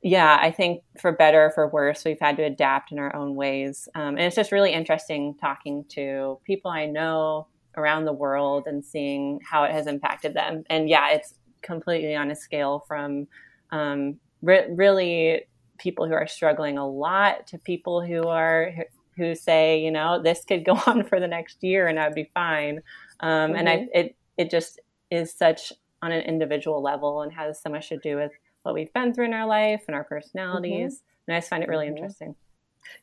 Yeah, 0.05 0.37
I 0.39 0.51
think 0.51 0.83
for 1.01 1.11
better 1.11 1.45
or 1.45 1.49
for 1.49 1.67
worse, 1.67 2.05
we've 2.05 2.19
had 2.19 2.37
to 2.37 2.43
adapt 2.43 2.91
in 2.91 2.99
our 2.99 3.15
own 3.15 3.33
ways. 3.33 3.89
Um, 3.95 4.09
and 4.09 4.19
it's 4.19 4.35
just 4.35 4.51
really 4.51 4.71
interesting 4.71 5.33
talking 5.41 5.83
to 5.93 6.37
people 6.45 6.69
I 6.69 6.85
know 6.85 7.47
around 7.75 8.05
the 8.05 8.13
world 8.13 8.67
and 8.67 8.85
seeing 8.85 9.39
how 9.43 9.63
it 9.63 9.71
has 9.71 9.87
impacted 9.87 10.35
them. 10.35 10.63
And 10.69 10.87
yeah, 10.87 11.09
it's 11.09 11.33
completely 11.63 12.15
on 12.15 12.29
a 12.29 12.35
scale 12.35 12.85
from 12.87 13.25
um, 13.71 14.19
re- 14.43 14.67
really 14.69 15.45
people 15.79 16.07
who 16.07 16.13
are 16.13 16.27
struggling 16.27 16.77
a 16.77 16.87
lot 16.87 17.47
to 17.47 17.57
people 17.57 18.05
who 18.05 18.27
are 18.27 18.75
who 19.17 19.33
say, 19.33 19.79
you 19.79 19.89
know, 19.89 20.21
this 20.21 20.45
could 20.45 20.63
go 20.63 20.73
on 20.85 21.03
for 21.03 21.19
the 21.19 21.27
next 21.27 21.63
year 21.63 21.87
and 21.87 21.99
I'd 21.99 22.13
be 22.13 22.29
fine. 22.35 22.83
Um, 23.21 23.29
mm-hmm. 23.31 23.55
And 23.55 23.69
I, 23.69 23.75
mm-hmm. 23.77 23.87
it 23.91 24.15
it 24.37 24.51
just 24.51 24.79
is 25.09 25.33
such 25.33 25.73
on 26.03 26.11
an 26.11 26.21
individual 26.21 26.83
level 26.83 27.23
and 27.23 27.33
has 27.33 27.59
so 27.59 27.71
much 27.71 27.89
to 27.89 27.97
do 27.97 28.17
with 28.17 28.33
what 28.65 28.73
we've 28.73 28.93
been 28.93 29.13
through 29.13 29.25
in 29.25 29.33
our 29.33 29.45
life 29.45 29.83
and 29.87 29.95
our 29.95 30.03
personalities. 30.03 30.95
Mm-hmm. 30.95 31.05
And 31.27 31.35
I 31.35 31.39
just 31.39 31.49
find 31.49 31.63
it 31.63 31.69
really 31.69 31.85
mm-hmm. 31.87 31.97
interesting. 31.97 32.35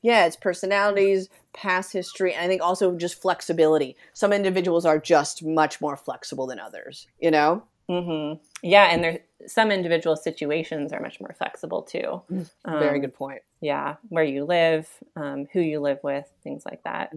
Yeah, 0.00 0.26
it's 0.26 0.36
personalities, 0.36 1.28
past 1.52 1.92
history, 1.92 2.34
and 2.34 2.44
I 2.44 2.48
think 2.48 2.62
also 2.62 2.96
just 2.96 3.20
flexibility. 3.20 3.96
Some 4.12 4.32
individuals 4.32 4.84
are 4.84 4.98
just 4.98 5.44
much 5.44 5.80
more 5.80 5.96
flexible 5.96 6.46
than 6.46 6.60
others, 6.60 7.08
you 7.18 7.32
know? 7.32 7.64
Mm-hmm. 7.90 8.40
Yeah, 8.62 8.84
and 8.84 9.02
there 9.02 9.18
some 9.46 9.72
individual 9.72 10.14
situations 10.14 10.92
are 10.92 11.00
much 11.00 11.20
more 11.20 11.34
flexible 11.36 11.82
too. 11.82 12.22
Um, 12.64 12.78
Very 12.78 13.00
good 13.00 13.12
point. 13.12 13.42
Yeah, 13.60 13.96
where 14.08 14.24
you 14.24 14.44
live, 14.44 14.88
um, 15.16 15.48
who 15.52 15.60
you 15.60 15.80
live 15.80 15.98
with, 16.04 16.30
things 16.44 16.64
like 16.64 16.84
that. 16.84 17.12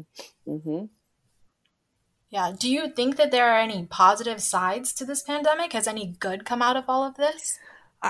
Mm-hmm. 0.47 0.85
Yeah. 2.31 2.51
Do 2.57 2.69
you 2.69 2.89
think 2.89 3.15
that 3.17 3.31
there 3.31 3.47
are 3.47 3.59
any 3.59 3.85
positive 3.85 4.41
sides 4.41 4.91
to 4.93 5.05
this 5.05 5.21
pandemic? 5.21 5.73
Has 5.73 5.87
any 5.87 6.17
good 6.19 6.45
come 6.45 6.61
out 6.61 6.75
of 6.75 6.85
all 6.87 7.03
of 7.03 7.15
this? 7.15 7.59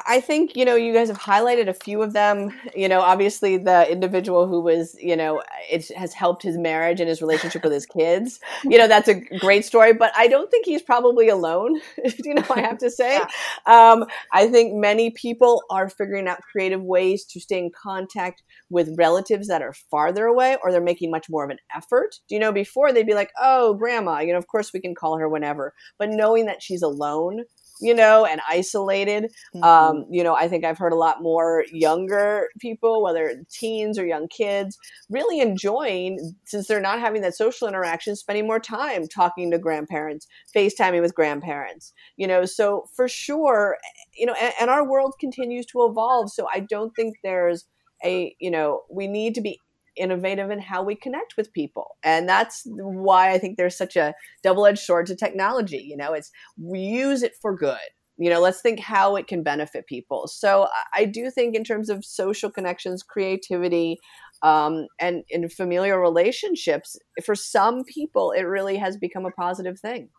I 0.05 0.19
think, 0.19 0.55
you 0.57 0.65
know, 0.65 0.75
you 0.75 0.93
guys 0.93 1.07
have 1.07 1.19
highlighted 1.19 1.69
a 1.69 1.73
few 1.73 2.01
of 2.01 2.11
them. 2.11 2.51
You 2.75 2.89
know, 2.89 2.99
obviously 2.99 3.57
the 3.57 3.89
individual 3.89 4.47
who 4.47 4.59
was, 4.59 4.95
you 4.99 5.15
know, 5.15 5.41
it 5.71 5.87
has 5.95 6.13
helped 6.13 6.43
his 6.43 6.57
marriage 6.57 6.99
and 6.99 7.07
his 7.07 7.21
relationship 7.21 7.63
with 7.63 7.73
his 7.73 7.85
kids. 7.85 8.39
You 8.65 8.79
know, 8.79 8.87
that's 8.87 9.07
a 9.07 9.13
great 9.39 9.63
story, 9.63 9.93
but 9.93 10.11
I 10.17 10.27
don't 10.27 10.49
think 10.49 10.65
he's 10.65 10.81
probably 10.81 11.29
alone, 11.29 11.79
you 12.23 12.33
know, 12.33 12.43
I 12.53 12.61
have 12.61 12.79
to 12.79 12.89
say. 12.89 13.19
Yeah. 13.19 13.27
Um, 13.67 14.05
I 14.33 14.47
think 14.47 14.73
many 14.73 15.11
people 15.11 15.61
are 15.69 15.87
figuring 15.87 16.27
out 16.27 16.41
creative 16.41 16.81
ways 16.81 17.25
to 17.25 17.39
stay 17.39 17.59
in 17.59 17.69
contact 17.71 18.41
with 18.69 18.95
relatives 18.97 19.47
that 19.47 19.61
are 19.61 19.73
farther 19.91 20.25
away 20.25 20.57
or 20.63 20.71
they're 20.71 20.81
making 20.81 21.11
much 21.11 21.29
more 21.29 21.45
of 21.45 21.51
an 21.51 21.59
effort. 21.75 22.15
Do 22.27 22.35
you 22.35 22.41
know, 22.41 22.51
before 22.51 22.91
they'd 22.91 23.05
be 23.05 23.13
like, 23.13 23.31
oh, 23.39 23.75
grandma, 23.75 24.19
you 24.19 24.33
know, 24.33 24.39
of 24.39 24.47
course 24.47 24.73
we 24.73 24.81
can 24.81 24.95
call 24.95 25.17
her 25.19 25.29
whenever. 25.29 25.73
But 25.99 26.09
knowing 26.09 26.47
that 26.47 26.63
she's 26.63 26.81
alone, 26.81 27.43
you 27.81 27.93
know, 27.93 28.25
and 28.25 28.41
isolated. 28.49 29.25
Mm-hmm. 29.55 29.63
Um, 29.63 30.05
you 30.09 30.23
know, 30.23 30.35
I 30.35 30.47
think 30.47 30.63
I've 30.63 30.77
heard 30.77 30.93
a 30.93 30.97
lot 30.97 31.21
more 31.21 31.65
younger 31.71 32.47
people, 32.59 33.03
whether 33.03 33.43
teens 33.51 33.99
or 33.99 34.05
young 34.05 34.27
kids, 34.27 34.77
really 35.09 35.39
enjoying, 35.39 36.35
since 36.45 36.67
they're 36.67 36.81
not 36.81 36.99
having 36.99 37.21
that 37.21 37.35
social 37.35 37.67
interaction, 37.67 38.15
spending 38.15 38.47
more 38.47 38.59
time 38.59 39.07
talking 39.07 39.51
to 39.51 39.59
grandparents, 39.59 40.27
FaceTiming 40.55 41.01
with 41.01 41.15
grandparents, 41.15 41.93
you 42.17 42.27
know. 42.27 42.45
So 42.45 42.85
for 42.95 43.07
sure, 43.07 43.77
you 44.17 44.25
know, 44.25 44.35
and, 44.41 44.53
and 44.59 44.69
our 44.69 44.87
world 44.87 45.13
continues 45.19 45.65
to 45.67 45.83
evolve. 45.83 46.31
So 46.31 46.47
I 46.53 46.61
don't 46.61 46.91
think 46.95 47.17
there's 47.23 47.65
a, 48.03 48.35
you 48.39 48.51
know, 48.51 48.81
we 48.91 49.07
need 49.07 49.35
to 49.35 49.41
be 49.41 49.59
innovative 49.97 50.51
in 50.51 50.59
how 50.59 50.83
we 50.83 50.95
connect 50.95 51.35
with 51.37 51.53
people. 51.53 51.97
And 52.03 52.27
that's 52.27 52.63
why 52.65 53.31
I 53.31 53.37
think 53.37 53.57
there's 53.57 53.77
such 53.77 53.95
a 53.95 54.13
double 54.43 54.65
edged 54.65 54.79
sword 54.79 55.05
to 55.07 55.15
technology. 55.15 55.83
You 55.87 55.97
know, 55.97 56.13
it's 56.13 56.31
we 56.57 56.79
use 56.79 57.23
it 57.23 57.33
for 57.41 57.55
good. 57.55 57.77
You 58.17 58.29
know, 58.29 58.39
let's 58.39 58.61
think 58.61 58.79
how 58.79 59.17
it 59.17 59.27
can 59.27 59.43
benefit 59.43 59.87
people. 59.87 60.27
So 60.27 60.67
I 60.93 61.03
do 61.03 61.29
think, 61.29 61.53
in 61.53 61.65
terms 61.65 61.89
of 61.89 62.05
social 62.05 62.49
connections, 62.49 63.03
creativity, 63.03 63.97
um, 64.41 64.87
and 64.99 65.23
in 65.29 65.49
familiar 65.49 65.99
relationships, 65.99 66.97
for 67.25 67.35
some 67.35 67.83
people, 67.83 68.31
it 68.31 68.43
really 68.43 68.77
has 68.77 68.95
become 68.95 69.25
a 69.25 69.31
positive 69.31 69.79
thing. 69.79 70.09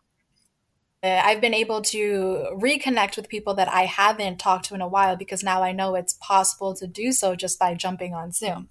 Uh, 1.03 1.21
I've 1.23 1.41
been 1.41 1.53
able 1.53 1.83
to 1.83 2.47
reconnect 2.53 3.17
with 3.17 3.29
people 3.29 3.53
that 3.55 3.71
I 3.71 3.83
haven't 3.83 4.39
talked 4.39 4.65
to 4.65 4.73
in 4.73 4.81
a 4.81 4.87
while 4.87 5.15
because 5.15 5.43
now 5.43 5.61
I 5.61 5.71
know 5.71 5.93
it's 5.93 6.13
possible 6.13 6.73
to 6.73 6.87
do 6.87 7.11
so 7.11 7.35
just 7.35 7.59
by 7.59 7.75
jumping 7.75 8.15
on 8.15 8.31
Zoom. 8.31 8.69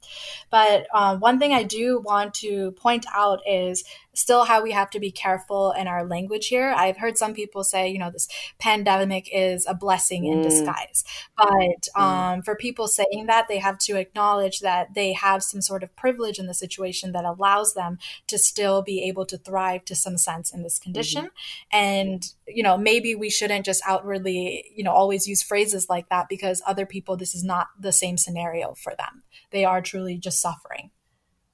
But 0.50 0.88
uh, 0.92 1.16
one 1.18 1.38
thing 1.38 1.52
I 1.52 1.62
do 1.62 2.00
want 2.00 2.34
to 2.34 2.72
point 2.72 3.06
out 3.14 3.42
is 3.48 3.84
still 4.12 4.44
how 4.44 4.62
we 4.62 4.72
have 4.72 4.90
to 4.90 4.98
be 4.98 5.10
careful 5.12 5.72
in 5.72 5.86
our 5.86 6.04
language 6.04 6.48
here. 6.48 6.74
I've 6.76 6.96
heard 6.96 7.16
some 7.16 7.32
people 7.32 7.62
say, 7.62 7.90
you 7.90 7.98
know, 7.98 8.10
this 8.10 8.28
pandemic 8.58 9.28
is 9.32 9.64
a 9.68 9.74
blessing 9.74 10.24
in 10.24 10.38
mm. 10.38 10.42
disguise. 10.42 11.04
But 11.36 11.46
mm. 11.94 12.00
um, 12.00 12.40
mm. 12.40 12.44
for 12.44 12.56
people 12.56 12.88
saying 12.88 13.26
that, 13.26 13.46
they 13.46 13.58
have 13.58 13.78
to 13.80 13.96
acknowledge 13.96 14.60
that 14.60 14.94
they 14.94 15.12
have 15.12 15.44
some 15.44 15.60
sort 15.60 15.84
of 15.84 15.94
privilege 15.94 16.38
in 16.38 16.46
the 16.46 16.54
situation 16.54 17.12
that 17.12 17.24
allows 17.24 17.74
them 17.74 17.98
to 18.26 18.36
still 18.36 18.82
be 18.82 19.04
able 19.04 19.26
to 19.26 19.38
thrive 19.38 19.84
to 19.84 19.94
some 19.94 20.18
sense 20.18 20.52
in 20.52 20.62
this 20.64 20.80
condition. 20.80 21.26
Mm-hmm. 21.26 21.76
And, 21.78 22.15
you 22.46 22.62
know, 22.62 22.76
maybe 22.76 23.14
we 23.14 23.31
shouldn't 23.31 23.64
just 23.64 23.83
outwardly, 23.87 24.64
you 24.74 24.85
know, 24.85 24.92
always 24.92 25.26
use 25.26 25.42
phrases 25.42 25.88
like 25.88 26.09
that 26.09 26.29
because 26.29 26.62
other 26.66 26.87
people, 26.87 27.16
this 27.16 27.35
is 27.35 27.44
not 27.44 27.68
the 27.79 27.92
same 27.92 28.16
scenario 28.16 28.74
for 28.74 28.94
them. 28.96 29.22
They 29.50 29.64
are 29.64 29.81
truly 29.81 30.18
just 30.18 30.40
suffering. 30.40 30.90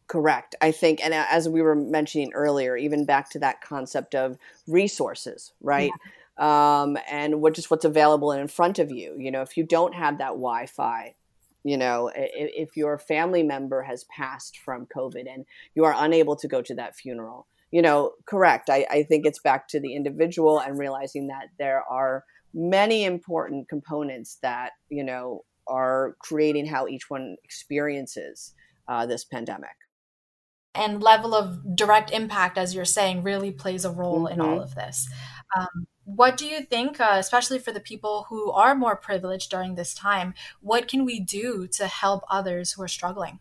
Correct. 0.06 0.54
I 0.60 0.72
think, 0.72 1.02
and 1.02 1.14
as 1.14 1.48
we 1.48 1.62
were 1.62 1.74
mentioning 1.74 2.32
earlier, 2.34 2.76
even 2.76 3.06
back 3.06 3.30
to 3.30 3.38
that 3.38 3.62
concept 3.62 4.14
of 4.14 4.36
resources, 4.66 5.52
right? 5.62 5.90
Yeah. 6.38 6.82
Um, 6.82 6.98
and 7.10 7.40
what 7.40 7.54
just 7.54 7.70
what's 7.70 7.84
available 7.84 8.32
and 8.32 8.40
in 8.40 8.48
front 8.48 8.78
of 8.78 8.90
you. 8.90 9.16
You 9.18 9.30
know, 9.30 9.42
if 9.42 9.56
you 9.56 9.64
don't 9.64 9.94
have 9.94 10.18
that 10.18 10.28
Wi-Fi, 10.28 11.14
you 11.64 11.76
know, 11.76 12.10
if, 12.14 12.68
if 12.68 12.76
your 12.76 12.98
family 12.98 13.42
member 13.42 13.82
has 13.82 14.04
passed 14.04 14.58
from 14.58 14.86
COVID 14.86 15.32
and 15.32 15.46
you 15.74 15.84
are 15.84 15.94
unable 15.96 16.36
to 16.36 16.48
go 16.48 16.60
to 16.62 16.74
that 16.74 16.96
funeral, 16.96 17.46
you 17.72 17.82
know, 17.82 18.12
correct. 18.26 18.70
I, 18.70 18.86
I 18.90 19.02
think 19.02 19.26
it's 19.26 19.40
back 19.40 19.66
to 19.68 19.80
the 19.80 19.96
individual 19.96 20.60
and 20.60 20.78
realizing 20.78 21.26
that 21.28 21.48
there 21.58 21.82
are 21.90 22.24
many 22.54 23.04
important 23.04 23.68
components 23.68 24.38
that 24.42 24.72
you 24.88 25.02
know 25.02 25.40
are 25.66 26.16
creating 26.20 26.66
how 26.66 26.86
each 26.86 27.08
one 27.08 27.36
experiences 27.44 28.54
uh, 28.88 29.06
this 29.06 29.24
pandemic 29.24 29.76
and 30.74 31.02
level 31.02 31.34
of 31.34 31.76
direct 31.76 32.10
impact, 32.10 32.56
as 32.56 32.74
you're 32.74 32.84
saying, 32.84 33.22
really 33.22 33.50
plays 33.50 33.84
a 33.84 33.90
role 33.90 34.24
mm-hmm. 34.24 34.34
in 34.34 34.40
all 34.40 34.54
mm-hmm. 34.54 34.62
of 34.62 34.74
this. 34.74 35.08
Um, 35.56 35.86
what 36.04 36.36
do 36.36 36.46
you 36.46 36.62
think, 36.62 36.98
uh, 36.98 37.16
especially 37.18 37.58
for 37.58 37.72
the 37.72 37.80
people 37.80 38.26
who 38.28 38.50
are 38.50 38.74
more 38.74 38.96
privileged 38.96 39.50
during 39.50 39.74
this 39.74 39.94
time, 39.94 40.34
what 40.60 40.88
can 40.88 41.04
we 41.04 41.20
do 41.20 41.66
to 41.72 41.86
help 41.86 42.24
others 42.30 42.72
who 42.72 42.82
are 42.82 42.88
struggling? 42.88 43.38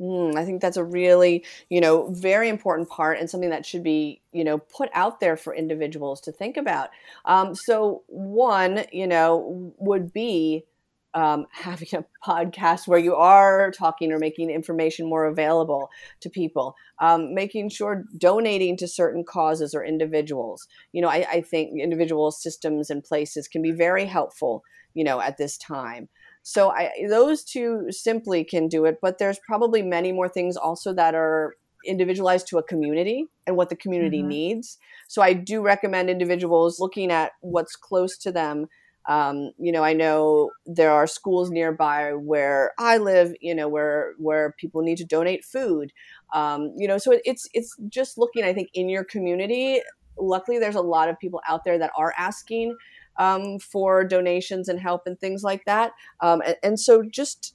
Mm, 0.00 0.36
I 0.36 0.44
think 0.44 0.62
that's 0.62 0.78
a 0.78 0.84
really, 0.84 1.44
you 1.68 1.80
know, 1.80 2.08
very 2.10 2.48
important 2.48 2.88
part 2.88 3.18
and 3.18 3.28
something 3.28 3.50
that 3.50 3.66
should 3.66 3.82
be, 3.82 4.22
you 4.32 4.44
know, 4.44 4.58
put 4.58 4.88
out 4.94 5.20
there 5.20 5.36
for 5.36 5.54
individuals 5.54 6.20
to 6.22 6.32
think 6.32 6.56
about. 6.56 6.88
Um, 7.26 7.54
so, 7.54 8.02
one, 8.06 8.84
you 8.92 9.06
know, 9.06 9.74
would 9.78 10.10
be 10.12 10.64
um, 11.12 11.46
having 11.52 11.88
a 11.92 12.04
podcast 12.26 12.88
where 12.88 12.98
you 12.98 13.14
are 13.14 13.70
talking 13.72 14.10
or 14.10 14.18
making 14.18 14.48
information 14.48 15.06
more 15.06 15.26
available 15.26 15.90
to 16.20 16.30
people, 16.30 16.76
um, 17.00 17.34
making 17.34 17.68
sure 17.68 18.04
donating 18.16 18.78
to 18.78 18.88
certain 18.88 19.22
causes 19.22 19.74
or 19.74 19.84
individuals. 19.84 20.66
You 20.92 21.02
know, 21.02 21.08
I, 21.08 21.26
I 21.30 21.40
think 21.42 21.78
individual 21.78 22.30
systems 22.30 22.88
and 22.88 23.04
places 23.04 23.48
can 23.48 23.60
be 23.60 23.72
very 23.72 24.06
helpful, 24.06 24.62
you 24.94 25.04
know, 25.04 25.20
at 25.20 25.36
this 25.36 25.58
time. 25.58 26.08
So 26.42 26.70
I, 26.70 26.90
those 27.08 27.44
two 27.44 27.86
simply 27.90 28.44
can 28.44 28.68
do 28.68 28.84
it, 28.84 28.98
but 29.02 29.18
there's 29.18 29.38
probably 29.46 29.82
many 29.82 30.12
more 30.12 30.28
things 30.28 30.56
also 30.56 30.92
that 30.94 31.14
are 31.14 31.54
individualized 31.84 32.46
to 32.48 32.58
a 32.58 32.62
community 32.62 33.26
and 33.46 33.56
what 33.56 33.68
the 33.68 33.76
community 33.76 34.18
mm-hmm. 34.18 34.28
needs. 34.28 34.78
So 35.08 35.22
I 35.22 35.32
do 35.32 35.62
recommend 35.62 36.10
individuals 36.10 36.78
looking 36.78 37.10
at 37.10 37.32
what's 37.40 37.76
close 37.76 38.16
to 38.18 38.32
them. 38.32 38.66
Um, 39.08 39.52
you 39.58 39.72
know, 39.72 39.82
I 39.82 39.94
know 39.94 40.50
there 40.66 40.92
are 40.92 41.06
schools 41.06 41.50
nearby 41.50 42.12
where 42.12 42.72
I 42.78 42.98
live. 42.98 43.34
You 43.40 43.54
know, 43.54 43.66
where 43.68 44.12
where 44.18 44.54
people 44.58 44.82
need 44.82 44.98
to 44.98 45.06
donate 45.06 45.44
food. 45.44 45.90
Um, 46.34 46.74
you 46.76 46.86
know, 46.86 46.98
so 46.98 47.12
it, 47.12 47.22
it's 47.24 47.48
it's 47.54 47.74
just 47.88 48.18
looking. 48.18 48.44
I 48.44 48.52
think 48.52 48.68
in 48.74 48.88
your 48.88 49.04
community. 49.04 49.80
Luckily, 50.18 50.58
there's 50.58 50.74
a 50.74 50.82
lot 50.82 51.08
of 51.08 51.18
people 51.18 51.40
out 51.48 51.64
there 51.64 51.78
that 51.78 51.92
are 51.96 52.12
asking 52.18 52.76
um, 53.18 53.58
for 53.58 54.04
donations 54.04 54.68
and 54.68 54.80
help 54.80 55.02
and 55.06 55.18
things 55.18 55.42
like 55.42 55.64
that. 55.66 55.92
Um, 56.20 56.42
and, 56.44 56.56
and, 56.62 56.80
so 56.80 57.02
just 57.02 57.54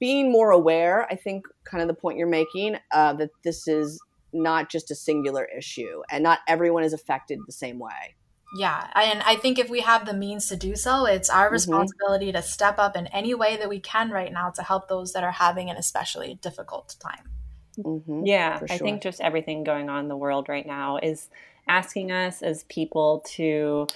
being 0.00 0.30
more 0.30 0.50
aware, 0.50 1.06
I 1.10 1.16
think, 1.16 1.46
kind 1.64 1.82
of 1.82 1.88
the 1.88 1.94
point 1.94 2.18
you're 2.18 2.26
making 2.26 2.76
uh, 2.92 3.12
that 3.14 3.30
this 3.44 3.68
is 3.68 4.00
not 4.32 4.70
just 4.70 4.90
a 4.90 4.94
singular 4.94 5.46
issue 5.56 6.02
and 6.10 6.22
not 6.22 6.38
everyone 6.48 6.84
is 6.84 6.92
affected 6.92 7.40
the 7.46 7.52
same 7.52 7.78
way. 7.78 8.14
Yeah, 8.54 8.86
and 8.94 9.22
I 9.22 9.36
think 9.36 9.58
if 9.58 9.70
we 9.70 9.80
have 9.80 10.04
the 10.04 10.12
means 10.12 10.48
to 10.48 10.56
do 10.56 10.76
so, 10.76 11.06
it's 11.06 11.30
our 11.30 11.46
mm-hmm. 11.46 11.54
responsibility 11.54 12.26
mm-hmm. 12.26 12.36
to 12.36 12.42
step 12.42 12.78
up 12.78 12.96
in 12.96 13.06
any 13.08 13.34
way 13.34 13.56
that 13.56 13.68
we 13.68 13.80
can 13.80 14.10
right 14.10 14.30
now 14.30 14.50
to 14.50 14.62
help 14.62 14.88
those 14.88 15.14
that 15.14 15.24
are 15.24 15.32
having 15.32 15.70
an 15.70 15.76
especially 15.76 16.38
difficult 16.42 16.94
time. 17.00 17.30
Mm-hmm, 17.78 18.26
yeah, 18.26 18.58
sure. 18.58 18.68
I 18.70 18.76
think 18.76 19.02
just 19.02 19.22
everything 19.22 19.64
going 19.64 19.88
on 19.88 20.00
in 20.00 20.08
the 20.08 20.16
world 20.16 20.50
right 20.50 20.66
now 20.66 20.98
is 20.98 21.30
asking 21.66 22.12
us 22.12 22.42
as 22.42 22.64
people 22.64 23.24
to 23.30 23.86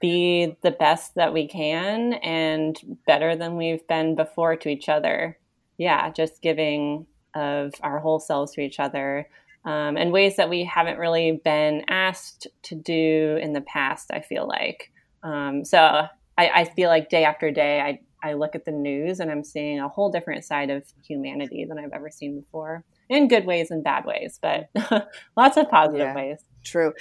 be 0.00 0.56
the 0.62 0.70
best 0.70 1.14
that 1.14 1.32
we 1.32 1.48
can 1.48 2.14
and 2.14 2.78
better 3.06 3.34
than 3.34 3.56
we've 3.56 3.86
been 3.86 4.14
before 4.14 4.56
to 4.56 4.68
each 4.68 4.88
other. 4.88 5.38
Yeah, 5.78 6.10
just 6.10 6.42
giving 6.42 7.06
of 7.34 7.74
our 7.82 7.98
whole 7.98 8.18
selves 8.18 8.52
to 8.52 8.60
each 8.60 8.80
other 8.80 9.28
um, 9.64 9.96
and 9.96 10.12
ways 10.12 10.36
that 10.36 10.48
we 10.48 10.64
haven't 10.64 10.98
really 10.98 11.40
been 11.44 11.82
asked 11.88 12.46
to 12.62 12.74
do 12.74 13.38
in 13.42 13.52
the 13.52 13.60
past, 13.62 14.10
I 14.12 14.20
feel 14.20 14.46
like. 14.46 14.92
Um, 15.22 15.64
so 15.64 16.06
I, 16.38 16.48
I, 16.48 16.64
feel 16.64 16.88
like 16.88 17.10
day 17.10 17.24
after 17.24 17.50
day, 17.50 17.80
I, 17.80 18.00
I 18.22 18.34
look 18.34 18.54
at 18.54 18.64
the 18.64 18.70
news 18.70 19.18
and 19.18 19.30
I'm 19.30 19.42
seeing 19.42 19.80
a 19.80 19.88
whole 19.88 20.10
different 20.10 20.44
side 20.44 20.70
of 20.70 20.84
humanity 21.04 21.66
than 21.68 21.78
I've 21.78 21.92
ever 21.92 22.10
seen 22.10 22.40
before 22.40 22.84
in 23.08 23.26
good 23.26 23.44
ways 23.44 23.70
and 23.70 23.82
bad 23.82 24.04
ways, 24.04 24.38
but 24.40 24.70
lots 25.36 25.56
of 25.56 25.68
positive 25.68 26.06
yeah, 26.06 26.14
ways. 26.14 26.38
True 26.62 26.92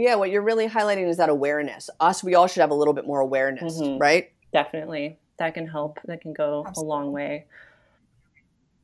yeah, 0.00 0.14
what 0.14 0.30
you're 0.30 0.42
really 0.42 0.68
highlighting 0.68 1.08
is 1.08 1.16
that 1.16 1.28
awareness. 1.28 1.90
Us, 2.00 2.22
we 2.22 2.34
all 2.34 2.46
should 2.46 2.60
have 2.60 2.70
a 2.70 2.74
little 2.74 2.94
bit 2.94 3.06
more 3.06 3.20
awareness, 3.20 3.80
mm-hmm. 3.80 3.98
right? 3.98 4.32
Definitely. 4.52 5.18
That 5.38 5.54
can 5.54 5.66
help. 5.66 5.98
That 6.06 6.20
can 6.20 6.32
go 6.32 6.64
Absolutely. 6.66 6.86
a 6.86 6.88
long 6.88 7.12
way. 7.12 7.46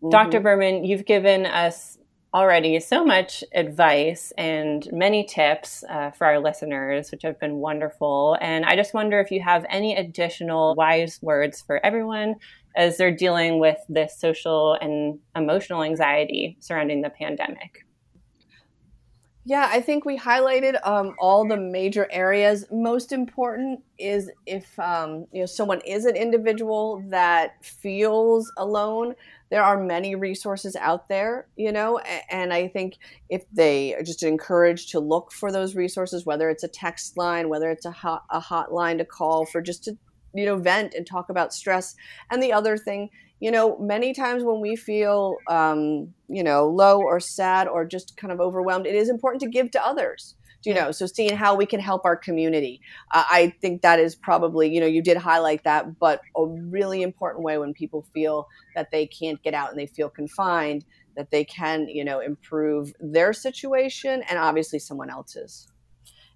Mm-hmm. 0.02 0.10
Dr. 0.10 0.40
Berman, 0.40 0.84
you've 0.84 1.04
given 1.04 1.46
us 1.46 1.98
already 2.34 2.80
so 2.80 3.04
much 3.04 3.44
advice 3.54 4.32
and 4.36 4.88
many 4.92 5.24
tips 5.24 5.84
uh, 5.88 6.10
for 6.10 6.26
our 6.26 6.40
listeners, 6.40 7.12
which 7.12 7.22
have 7.22 7.38
been 7.38 7.56
wonderful. 7.56 8.36
And 8.40 8.64
I 8.64 8.74
just 8.74 8.92
wonder 8.92 9.20
if 9.20 9.30
you 9.30 9.40
have 9.40 9.64
any 9.70 9.94
additional 9.96 10.74
wise 10.74 11.20
words 11.22 11.62
for 11.62 11.84
everyone 11.86 12.34
as 12.76 12.96
they're 12.96 13.14
dealing 13.14 13.60
with 13.60 13.78
this 13.88 14.18
social 14.18 14.76
and 14.80 15.20
emotional 15.36 15.84
anxiety 15.84 16.56
surrounding 16.58 17.02
the 17.02 17.10
pandemic. 17.10 17.83
Yeah, 19.46 19.68
I 19.70 19.82
think 19.82 20.06
we 20.06 20.18
highlighted 20.18 20.78
um, 20.86 21.14
all 21.18 21.46
the 21.46 21.58
major 21.58 22.08
areas. 22.10 22.64
Most 22.72 23.12
important 23.12 23.80
is 23.98 24.30
if 24.46 24.78
um, 24.78 25.26
you 25.32 25.40
know 25.40 25.46
someone 25.46 25.82
is 25.82 26.06
an 26.06 26.16
individual 26.16 27.04
that 27.10 27.62
feels 27.62 28.50
alone. 28.56 29.14
There 29.50 29.62
are 29.62 29.78
many 29.78 30.14
resources 30.14 30.76
out 30.76 31.08
there, 31.10 31.46
you 31.56 31.72
know, 31.72 31.98
and 32.30 32.54
I 32.54 32.68
think 32.68 32.96
if 33.28 33.44
they 33.52 33.94
are 33.94 34.02
just 34.02 34.22
encouraged 34.22 34.90
to 34.92 34.98
look 35.00 35.30
for 35.30 35.52
those 35.52 35.76
resources, 35.76 36.24
whether 36.24 36.48
it's 36.48 36.64
a 36.64 36.68
text 36.68 37.18
line, 37.18 37.50
whether 37.50 37.70
it's 37.70 37.84
a 37.84 37.90
hot, 37.90 38.24
a 38.30 38.40
hotline 38.40 38.96
to 38.96 39.04
call 39.04 39.44
for 39.44 39.60
just 39.60 39.84
to 39.84 39.98
you 40.32 40.46
know 40.46 40.56
vent 40.56 40.94
and 40.94 41.06
talk 41.06 41.28
about 41.28 41.52
stress. 41.52 41.96
And 42.30 42.42
the 42.42 42.54
other 42.54 42.78
thing 42.78 43.10
you 43.40 43.50
know, 43.50 43.76
many 43.78 44.14
times 44.14 44.42
when 44.42 44.60
we 44.60 44.76
feel, 44.76 45.36
um, 45.48 46.14
you 46.28 46.42
know, 46.42 46.66
low 46.68 47.00
or 47.00 47.20
sad 47.20 47.68
or 47.68 47.84
just 47.84 48.16
kind 48.16 48.32
of 48.32 48.40
overwhelmed, 48.40 48.86
it 48.86 48.94
is 48.94 49.08
important 49.08 49.42
to 49.42 49.48
give 49.48 49.70
to 49.72 49.86
others. 49.86 50.34
You 50.64 50.72
know, 50.72 50.92
so 50.92 51.04
seeing 51.04 51.36
how 51.36 51.54
we 51.56 51.66
can 51.66 51.78
help 51.78 52.06
our 52.06 52.16
community, 52.16 52.80
uh, 53.12 53.24
I 53.30 53.52
think 53.60 53.82
that 53.82 54.00
is 54.00 54.14
probably, 54.14 54.74
you 54.74 54.80
know, 54.80 54.86
you 54.86 55.02
did 55.02 55.18
highlight 55.18 55.62
that, 55.64 55.98
but 55.98 56.22
a 56.34 56.46
really 56.46 57.02
important 57.02 57.44
way 57.44 57.58
when 57.58 57.74
people 57.74 58.06
feel 58.14 58.48
that 58.74 58.90
they 58.90 59.04
can't 59.04 59.42
get 59.42 59.52
out 59.52 59.68
and 59.68 59.78
they 59.78 59.86
feel 59.86 60.08
confined, 60.08 60.86
that 61.16 61.30
they 61.30 61.44
can, 61.44 61.86
you 61.88 62.02
know, 62.02 62.20
improve 62.20 62.94
their 62.98 63.34
situation 63.34 64.22
and 64.22 64.38
obviously 64.38 64.78
someone 64.78 65.10
else's. 65.10 65.68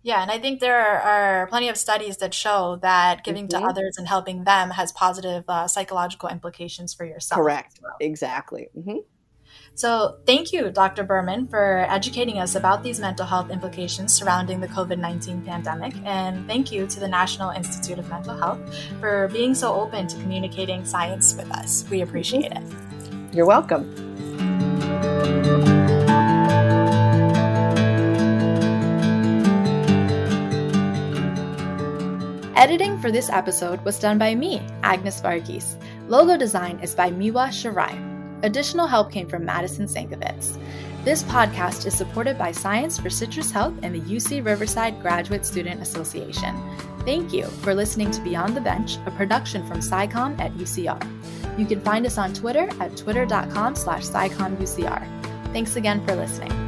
Yeah, 0.09 0.23
and 0.23 0.31
I 0.31 0.39
think 0.39 0.61
there 0.61 0.81
are, 0.81 1.47
plenty 1.49 1.69
of 1.69 1.77
studies 1.77 2.17
that 2.17 2.33
show 2.33 2.79
that 2.81 3.25
giving 3.25 3.47
mm-hmm. 3.47 3.63
to 3.63 3.69
others 3.69 3.99
and 3.99 4.09
helping 4.09 4.45
them 4.45 4.71
has 4.71 4.91
positive 4.91 5.45
uh, 5.49 5.69
psychological 5.69 6.31
implications 6.31 6.95
for 6.95 7.05
yourself. 7.05 7.39
Correct. 7.39 7.79
Well. 7.83 7.93
Exactly. 8.01 8.71
Mm-hmm. 8.75 9.01
So, 9.75 10.17
thank 10.25 10.51
you, 10.51 10.71
Dr. 10.71 11.05
Berman, 11.05 11.47
for 11.47 11.85
educating 11.91 12.39
us 12.39 12.55
about 12.55 12.83
these 12.83 12.99
mental 12.99 13.27
health 13.27 13.51
implications 13.51 14.15
surrounding 14.15 14.61
the 14.61 14.69
COVID 14.69 14.99
19 14.99 15.43
pandemic. 15.43 15.95
And 16.07 16.47
thank 16.47 16.73
you 16.73 16.87
to 16.87 17.01
the 17.01 17.09
National 17.09 17.51
Institute 17.51 17.99
of 17.99 18.09
Mental 18.09 18.35
Health 18.35 18.61
for 19.01 19.29
being 19.29 19.55
so 19.55 19.75
open 19.75 20.07
to 20.09 20.17
communicating 20.23 20.87
science 20.87 21.35
with 21.35 21.51
us. 21.51 21.85
We 21.91 22.01
appreciate 22.01 22.53
mm-hmm. 22.53 23.29
it. 23.29 23.35
You're 23.35 23.45
welcome. 23.45 23.85
Editing 32.59 32.99
for 32.99 33.13
this 33.13 33.31
episode 33.31 33.81
was 33.85 34.01
done 34.01 34.19
by 34.19 34.35
me, 34.35 34.61
Agnes 34.83 35.21
Varghese. 35.21 35.81
Logo 36.09 36.37
design 36.37 36.81
is 36.81 36.93
by 36.93 37.09
Miwa 37.09 37.51
Shirai. 37.51 37.95
Additional 38.43 38.89
help 38.89 39.13
came 39.13 39.29
from 39.29 39.45
Madison 39.45 39.87
Sankovitz. 39.87 40.61
This 41.05 41.23
podcast 41.23 41.87
is 41.87 41.97
supported 41.97 42.37
by 42.37 42.51
Science 42.51 42.99
for 42.99 43.11
Citrus 43.11 43.53
Health 43.53 43.75
and 43.83 43.95
the 43.95 44.01
UC 44.01 44.45
Riverside 44.45 45.01
Graduate 45.01 45.47
Student 45.47 45.81
Association. 45.81 46.61
Thank 47.05 47.33
you 47.33 47.45
for 47.45 47.77
listening 47.77 48.11
to 48.11 48.21
Beyond 48.23 48.57
the 48.57 48.61
Bench, 48.61 48.97
a 49.07 49.13
production 49.13 49.65
from 49.69 49.79
SciComm 49.79 50.37
at 50.41 50.53
UCR. 50.55 51.01
You 51.57 51.65
can 51.65 51.81
find 51.83 52.07
us 52.07 52.19
on 52.19 52.35
Twitter 52.35 52.69
at 52.81 52.97
twitter.com 52.97 53.77
slash 53.77 54.03
SciCommUCR. 54.07 55.53
Thanks 55.53 55.77
again 55.77 56.05
for 56.05 56.17
listening. 56.17 56.68